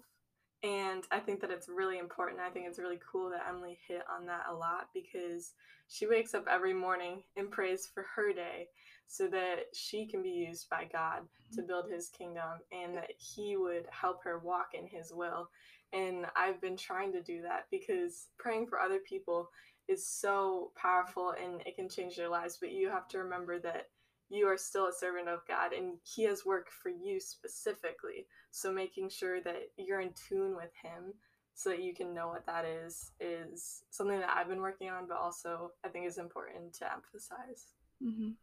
And 0.64 1.04
I 1.10 1.18
think 1.18 1.42
that 1.42 1.50
it's 1.50 1.68
really 1.68 1.98
important. 1.98 2.40
I 2.40 2.48
think 2.48 2.66
it's 2.66 2.78
really 2.78 2.98
cool 3.12 3.28
that 3.30 3.44
Emily 3.46 3.78
hit 3.86 4.02
on 4.10 4.24
that 4.26 4.46
a 4.50 4.54
lot 4.54 4.88
because 4.94 5.52
she 5.88 6.06
wakes 6.06 6.32
up 6.32 6.46
every 6.50 6.72
morning 6.72 7.22
and 7.36 7.50
prays 7.50 7.86
for 7.92 8.06
her 8.16 8.32
day 8.32 8.68
so 9.06 9.28
that 9.28 9.66
she 9.74 10.06
can 10.06 10.22
be 10.22 10.30
used 10.30 10.70
by 10.70 10.88
God 10.90 11.20
to 11.52 11.60
mm-hmm. 11.60 11.66
build 11.66 11.90
his 11.90 12.08
kingdom 12.08 12.60
and 12.72 12.96
that 12.96 13.10
he 13.18 13.58
would 13.58 13.84
help 13.90 14.24
her 14.24 14.38
walk 14.38 14.68
in 14.72 14.86
his 14.86 15.12
will. 15.12 15.50
And 15.92 16.24
I've 16.34 16.62
been 16.62 16.78
trying 16.78 17.12
to 17.12 17.22
do 17.22 17.42
that 17.42 17.66
because 17.70 18.28
praying 18.38 18.68
for 18.68 18.80
other 18.80 19.00
people 19.00 19.50
is 19.86 20.06
so 20.06 20.72
powerful 20.76 21.34
and 21.42 21.60
it 21.66 21.76
can 21.76 21.90
change 21.90 22.16
their 22.16 22.30
lives. 22.30 22.56
But 22.58 22.72
you 22.72 22.88
have 22.88 23.06
to 23.08 23.18
remember 23.18 23.58
that 23.58 23.88
you 24.30 24.46
are 24.46 24.56
still 24.56 24.86
a 24.86 24.92
servant 24.92 25.28
of 25.28 25.40
God 25.46 25.72
and 25.72 25.98
He 26.02 26.24
has 26.24 26.44
work 26.44 26.68
for 26.70 26.88
you 26.88 27.20
specifically. 27.20 28.26
So 28.50 28.72
making 28.72 29.10
sure 29.10 29.40
that 29.42 29.70
you're 29.76 30.00
in 30.00 30.12
tune 30.28 30.56
with 30.56 30.70
Him 30.82 31.14
so 31.54 31.70
that 31.70 31.82
you 31.82 31.94
can 31.94 32.14
know 32.14 32.28
what 32.28 32.46
that 32.46 32.64
is 32.64 33.12
is 33.20 33.84
something 33.90 34.18
that 34.18 34.34
I've 34.36 34.48
been 34.48 34.60
working 34.60 34.90
on, 34.90 35.06
but 35.06 35.18
also 35.18 35.72
I 35.84 35.88
think 35.88 36.06
is 36.06 36.18
important 36.18 36.74
to 36.74 36.92
emphasize. 36.92 37.74
Mhm. 38.02 38.34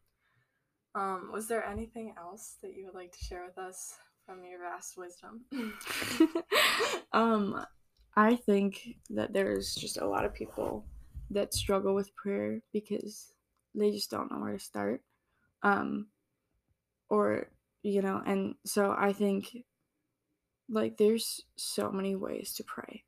Um, 0.94 1.32
was 1.32 1.48
there 1.48 1.65
anything 1.65 2.13
else 2.17 2.58
that 2.62 2.76
you 2.76 2.86
would 2.86 2.96
like 2.96 3.12
to 3.13 3.24
share 3.24 3.46
with 3.46 3.58
us 3.58 3.98
from 4.26 4.44
your 4.44 4.60
vast 4.60 4.98
wisdom? 4.98 5.46
um 7.13 7.65
I 8.15 8.36
think 8.36 8.98
that 9.10 9.32
there's 9.32 9.74
just 9.74 9.98
a 9.98 10.08
lot 10.08 10.26
of 10.26 10.34
people 10.34 10.86
that 11.30 11.54
struggle 11.54 11.96
with 11.96 12.13
prayer 12.15 12.62
because 12.74 13.34
they 13.74 13.91
just 13.91 14.12
don't 14.12 14.30
know 14.32 14.39
where 14.39 14.52
to 14.52 14.60
start. 14.60 15.02
Um 15.63 16.08
or 17.10 17.47
you 17.84 18.02
know, 18.02 18.21
and 18.26 18.56
so 18.65 18.95
I 18.97 19.13
think 19.13 19.58
like 20.69 20.97
there's 20.97 21.41
so 21.56 21.91
many 21.91 22.15
ways 22.15 22.54
to 22.56 22.63
pray. 22.63 23.04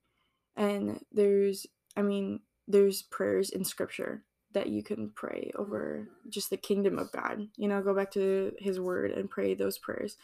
And 0.55 0.99
there's 1.11 1.65
I 1.95 2.01
mean, 2.01 2.41
there's 2.67 3.01
prayers 3.03 3.49
in 3.49 3.63
scripture 3.63 4.23
that 4.53 4.69
you 4.69 4.83
can 4.83 5.09
pray 5.09 5.51
over 5.55 6.07
just 6.29 6.49
the 6.49 6.57
kingdom 6.57 6.99
of 6.99 7.11
God. 7.11 7.47
You 7.57 7.67
know, 7.67 7.81
go 7.81 7.93
back 7.93 8.11
to 8.11 8.53
his 8.59 8.79
word 8.79 9.11
and 9.11 9.29
pray 9.29 9.53
those 9.53 9.77
prayers. 9.77 10.17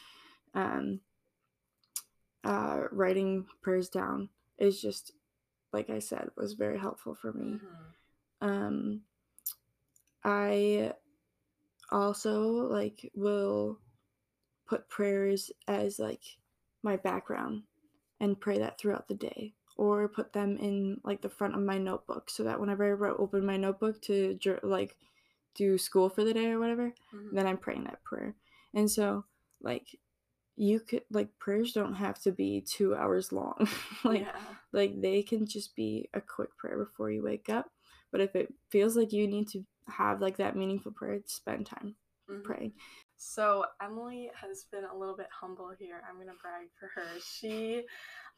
Um 0.53 1.01
uh 2.43 2.83
writing 2.91 3.45
prayers 3.61 3.89
down 3.89 4.29
is 4.57 4.81
just 4.81 5.11
like 5.73 5.89
I 5.89 5.99
said 5.99 6.29
was 6.37 6.53
very 6.53 6.79
helpful 6.79 7.15
for 7.15 7.33
me. 7.33 7.59
Mhm. 8.41 8.47
Um 8.47 9.01
I 10.23 10.93
also 11.91 12.41
like 12.69 13.10
will 13.15 13.80
put 14.67 14.88
prayers 14.89 15.52
as 15.67 15.99
like 15.99 16.21
my 16.84 16.95
background 16.97 17.63
and 18.19 18.39
pray 18.39 18.60
that 18.60 18.78
throughout 18.80 19.08
the 19.08 19.15
day 19.15 19.54
or 19.78 20.08
put 20.10 20.34
them 20.34 20.58
in 20.58 20.99
like 21.04 21.21
the 21.21 21.30
front 21.30 21.56
of 21.56 21.62
my 21.62 21.78
notebook 21.78 22.30
so 22.30 22.43
that 22.43 22.60
whenever 22.60 22.86
I 22.86 22.91
ro- 22.91 23.15
open 23.17 23.45
my 23.45 23.58
notebook 23.58 24.02
to 24.04 24.38
like 24.63 24.97
do 25.56 25.78
school 25.78 26.10
for 26.10 26.23
the 26.23 26.34
day 26.34 26.52
or 26.52 26.60
whatever, 26.60 26.93
Mhm. 27.13 27.32
then 27.34 27.47
I'm 27.47 27.58
praying 27.58 27.86
that 27.86 28.04
prayer. 28.04 28.36
And 28.73 28.89
so 28.91 29.25
like 29.62 29.88
you 30.56 30.82
could 30.82 31.04
like 31.10 31.39
prayers 31.39 31.71
don't 31.71 31.93
have 31.95 32.19
to 32.21 32.32
be 32.32 32.62
2 32.62 32.93
hours 32.95 33.32
long. 33.32 33.56
like 34.04 34.21
yeah. 34.21 34.36
like 34.73 35.02
they 35.02 35.23
can 35.23 35.45
just 35.45 35.75
be 35.75 36.10
a 36.13 36.21
quick 36.21 36.56
prayer 36.58 36.78
before 36.78 37.10
you 37.10 37.23
wake 37.23 37.49
up. 37.49 37.71
But 38.12 38.21
if 38.21 38.36
it 38.36 38.54
feels 38.69 38.97
like 38.97 39.13
you 39.13 39.28
need 39.28 39.47
to 39.49 39.65
have 39.89 40.21
like 40.21 40.38
that 40.38 40.56
meaningful 40.56 40.91
prayer, 40.91 41.19
spend 41.25 41.65
time 41.65 41.95
Mhm. 42.30 42.43
praying. 42.43 42.73
So 43.17 43.65
Emily 43.82 44.32
has 44.36 44.63
been 44.71 44.86
a 44.86 44.95
little 44.95 45.15
bit 45.15 45.30
humble 45.32 45.69
here. 45.71 46.02
I'm 46.08 46.17
gonna 46.17 46.36
brag 46.41 46.69
for 46.80 46.88
her. 46.88 47.19
She 47.19 47.86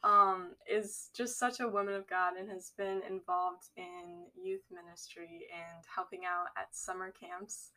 um, 0.04 0.56
is 0.68 1.10
just 1.14 1.38
such 1.38 1.60
a 1.60 1.68
woman 1.68 1.94
of 1.94 2.08
God 2.08 2.36
and 2.36 2.48
has 2.50 2.72
been 2.76 3.02
involved 3.02 3.68
in 3.76 4.26
youth 4.34 4.64
ministry 4.68 5.46
and 5.52 5.84
helping 5.94 6.24
out 6.24 6.46
at 6.56 6.74
summer 6.74 7.12
camps 7.12 7.70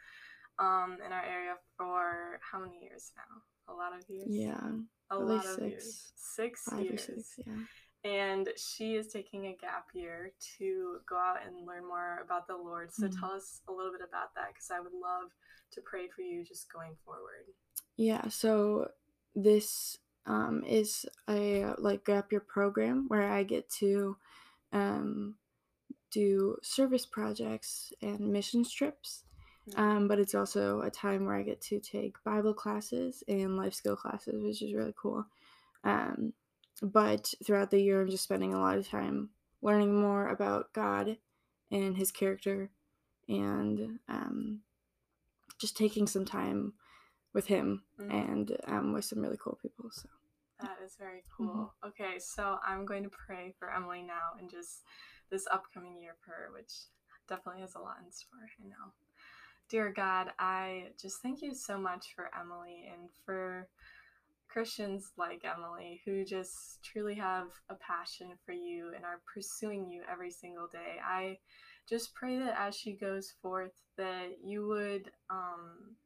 um, 0.58 0.98
in 1.06 1.12
our 1.12 1.24
area 1.24 1.54
for 1.78 2.40
how 2.42 2.60
many 2.60 2.80
years 2.82 3.12
now? 3.16 3.74
A 3.74 3.76
lot 3.78 3.94
of 3.96 4.10
years. 4.10 4.28
Yeah. 4.30 4.72
a 5.12 5.20
lot 5.20 5.46
of 5.46 5.56
six, 5.56 5.60
years. 5.62 6.12
Six 6.16 6.64
Five 6.64 6.82
years. 6.86 6.94
or 6.94 6.98
six, 6.98 7.40
yeah. 7.46 7.54
And 8.06 8.50
she 8.56 8.96
is 8.96 9.08
taking 9.08 9.48
a 9.48 9.58
gap 9.60 9.88
year 9.94 10.32
to 10.58 11.00
go 11.10 11.18
out 11.18 11.38
and 11.46 11.66
learn 11.66 11.88
more 11.88 12.20
about 12.24 12.48
the 12.48 12.56
Lord. 12.56 12.94
So 12.94 13.08
Mhm. 13.08 13.20
tell 13.20 13.32
us 13.32 13.64
a 13.68 13.72
little 13.72 13.92
bit 13.92 14.02
about 14.08 14.36
that 14.36 14.50
because 14.50 14.70
I 14.70 14.80
would 14.80 14.94
love 14.94 15.32
to 15.72 15.82
pray 15.82 16.08
for 16.08 16.22
you 16.22 16.44
just 16.44 16.72
going 16.72 16.96
forward. 17.04 17.48
Yeah, 17.98 18.28
so 18.30 18.92
this 19.36 19.98
um, 20.28 20.64
is 20.64 21.06
a 21.30 21.74
like 21.78 22.06
gap 22.06 22.32
year 22.32 22.42
program 22.42 23.08
where 23.08 23.30
I 23.30 23.44
get 23.44 23.70
to 23.82 24.18
um, 24.72 25.38
do 26.12 26.58
service 26.62 27.06
projects 27.06 27.92
and 28.02 28.32
missions 28.32 28.72
trips. 28.72 29.24
Um, 29.76 30.08
but 30.08 30.20
it's 30.20 30.36
also 30.36 30.82
a 30.82 30.92
time 30.92 31.26
where 31.26 31.36
I 31.36 31.42
get 31.42 31.60
to 31.62 31.80
take 31.80 32.24
Bible 32.24 32.54
classes 32.54 33.24
and 33.28 33.58
life 33.58 33.74
skill 33.74 33.96
classes, 33.96 34.44
which 34.44 34.62
is 34.62 34.74
really 34.74 34.94
cool. 34.96 35.26
Um, 35.84 36.34
but 36.82 37.34
throughout 37.44 37.72
the 37.72 37.82
year, 37.82 38.02
I'm 38.02 38.10
just 38.10 38.24
spending 38.24 38.54
a 38.54 38.60
lot 38.60 38.78
of 38.78 38.88
time 38.88 39.30
learning 39.62 40.00
more 40.00 40.30
about 40.30 40.74
God 40.74 41.18
and 41.72 41.98
His 41.98 42.12
character, 42.12 42.70
and 43.28 44.00
um, 44.08 44.62
just 45.60 45.78
taking 45.78 46.08
some 46.08 46.26
time 46.26 46.74
with 47.34 47.48
Him 47.48 47.84
mm-hmm. 48.00 48.12
and 48.12 48.58
um, 48.68 48.94
with 48.94 49.06
some 49.06 49.20
really 49.20 49.38
cool 49.40 49.58
people. 49.62 49.90
So 49.92 50.08
that 50.62 50.78
is 50.84 50.96
very 50.98 51.24
cool. 51.36 51.74
Mm-hmm. 51.84 51.88
Okay, 51.90 52.20
so 52.20 52.58
I'm 52.66 52.86
going 52.86 53.04
to 53.04 53.10
pray 53.10 53.54
for 53.58 53.74
Emily 53.74 54.02
now 54.02 54.40
and 54.40 54.50
just 54.50 54.84
this 55.32 55.48
upcoming 55.52 56.00
year 56.00 56.16
for 56.24 56.32
her, 56.32 56.50
which 56.54 56.72
definitely 57.28 57.62
has 57.62 57.76
a 57.76 57.80
lot 57.80 57.98
in 58.04 58.12
store. 58.12 58.40
I 58.64 58.68
know. 58.68 58.94
Dear 59.68 59.92
God, 59.92 60.32
I 60.38 60.90
just 61.02 61.22
thank 61.22 61.42
you 61.42 61.56
so 61.56 61.78
much 61.78 62.14
for 62.16 62.30
Emily 62.40 62.88
and 62.92 63.10
for 63.26 63.68
Christians 64.56 65.12
like 65.18 65.44
Emily 65.44 66.02
who 66.06 66.24
just 66.24 66.82
truly 66.82 67.16
have 67.16 67.48
a 67.70 67.76
passion 67.76 68.30
for 68.46 68.54
you 68.54 68.94
and 68.96 69.04
are 69.04 69.20
pursuing 69.34 69.90
you 69.92 70.02
every 70.10 70.32
single 70.32 70.68
day. 70.72 70.96
I 71.06 71.40
just 71.90 72.16
pray 72.16 72.40
that 72.40 72.56
as 72.58 72.74
she 72.74 72.94
goes 72.94 73.34
forth, 73.42 73.74
that 73.98 74.38
you 74.42 74.66
would 74.66 75.12
um, 75.30 75.98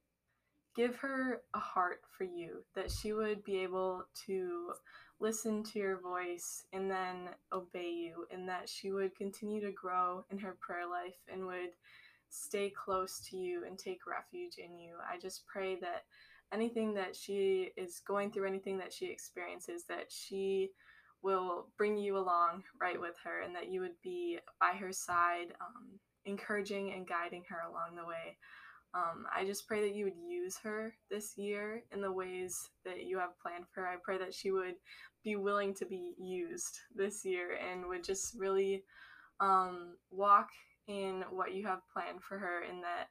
give 0.76 0.96
her 0.96 1.44
a 1.54 1.60
heart 1.60 2.02
for 2.18 2.24
you, 2.24 2.64
that 2.74 2.90
she 2.90 3.14
would 3.14 3.44
be 3.44 3.60
able 3.60 4.06
to 4.26 4.74
listen 5.20 5.62
to 5.66 5.78
your 5.78 6.02
voice 6.02 6.64
and 6.74 6.90
then 6.90 7.30
obey 7.54 7.92
you, 7.92 8.26
and 8.32 8.50
that 8.50 8.68
she 8.68 8.92
would 8.92 9.16
continue 9.16 9.62
to 9.62 9.72
grow 9.72 10.26
in 10.32 10.40
her 10.40 10.58
prayer 10.60 10.90
life 10.90 11.20
and 11.32 11.46
would 11.46 11.76
stay 12.30 12.72
close 12.72 13.22
to 13.30 13.38
you 13.38 13.64
and 13.68 13.78
take 13.78 14.08
refuge 14.08 14.56
in 14.58 14.80
you. 14.80 14.96
I 15.08 15.20
just 15.20 15.46
pray 15.46 15.76
that 15.82 16.06
anything 16.54 16.94
that 16.96 17.16
she 17.16 17.72
is 17.78 18.02
going 18.08 18.32
through, 18.32 18.48
anything 18.48 18.78
that 18.80 18.94
she 18.94 19.08
experiences, 19.08 19.84
that 19.88 20.06
she 20.10 20.72
will 21.22 21.68
bring 21.78 21.98
you 21.98 22.18
along 22.18 22.64
right 22.80 23.00
with 23.00 23.16
her 23.24 23.42
and 23.42 23.56
that 23.56 23.70
you 23.70 23.82
would 23.82 24.00
be 24.04 24.40
by 24.60 24.72
her 24.72 24.92
side, 24.92 25.54
um, 25.62 26.00
encouraging 26.26 26.94
and 26.94 27.08
guiding 27.08 27.44
her 27.50 27.70
along 27.70 27.96
the 27.96 28.06
way. 28.06 28.38
Um, 28.94 29.26
I 29.36 29.46
just 29.46 29.68
pray 29.68 29.82
that 29.82 29.96
you 29.96 30.06
would 30.06 30.18
use 30.18 30.58
her 30.64 30.94
this 31.12 31.38
year 31.38 31.84
in 31.94 32.02
the 32.02 32.12
ways 32.12 32.58
that 32.86 33.04
you 33.04 33.20
have 33.20 33.40
planned 33.40 33.66
for 33.72 33.82
her. 33.82 33.88
I 33.88 33.98
pray 34.02 34.18
that 34.18 34.34
she 34.34 34.52
would 34.52 34.76
be 35.24 35.36
willing 35.36 35.76
to 35.76 35.86
be 35.86 36.16
used 36.18 36.80
this 36.96 37.24
year 37.24 37.60
and 37.72 37.88
would 37.88 38.04
just 38.04 38.36
really 38.36 38.84
um, 39.40 39.96
walk 40.10 40.50
in 40.88 41.24
what 41.30 41.54
you 41.54 41.68
have 41.68 41.82
planned 41.94 42.24
for 42.24 42.40
her 42.40 42.64
and 42.64 42.82
that 42.84 43.10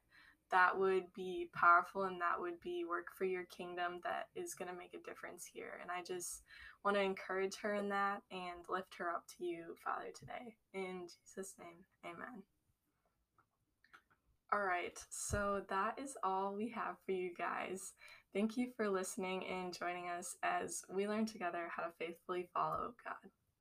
that 0.50 0.78
would 0.78 1.12
be 1.14 1.48
powerful 1.54 2.04
and 2.04 2.20
that 2.20 2.40
would 2.40 2.61
be 2.61 2.84
work 2.88 3.06
for 3.16 3.24
your 3.24 3.44
kingdom 3.44 4.00
that 4.04 4.28
is 4.34 4.54
going 4.54 4.70
to 4.70 4.76
make 4.76 4.94
a 4.94 5.08
difference 5.08 5.48
here. 5.52 5.78
And 5.80 5.90
I 5.90 6.02
just 6.02 6.42
want 6.84 6.96
to 6.96 7.02
encourage 7.02 7.56
her 7.56 7.74
in 7.74 7.88
that 7.90 8.22
and 8.30 8.64
lift 8.68 8.94
her 8.98 9.11
up 9.11 9.24
to 9.37 9.44
you, 9.44 9.74
Father, 9.84 10.11
today. 10.18 10.56
In 10.74 11.06
Jesus' 11.06 11.54
name, 11.58 11.84
amen. 12.04 12.42
All 14.50 14.62
right, 14.62 14.98
so 15.11 15.62
that 15.68 15.98
is 16.02 16.16
all 16.24 16.54
we 16.54 16.70
have 16.70 16.96
for 17.04 17.12
you 17.12 17.32
guys. 17.37 17.92
Thank 18.32 18.56
you 18.56 18.68
for 18.74 18.88
listening 18.88 19.44
and 19.46 19.78
joining 19.78 20.08
us 20.08 20.37
as 20.42 20.82
we 20.88 21.06
learn 21.06 21.26
together 21.26 21.68
how 21.74 21.82
to 21.82 21.90
faithfully 21.98 22.48
follow 22.54 22.94
God. 23.04 23.30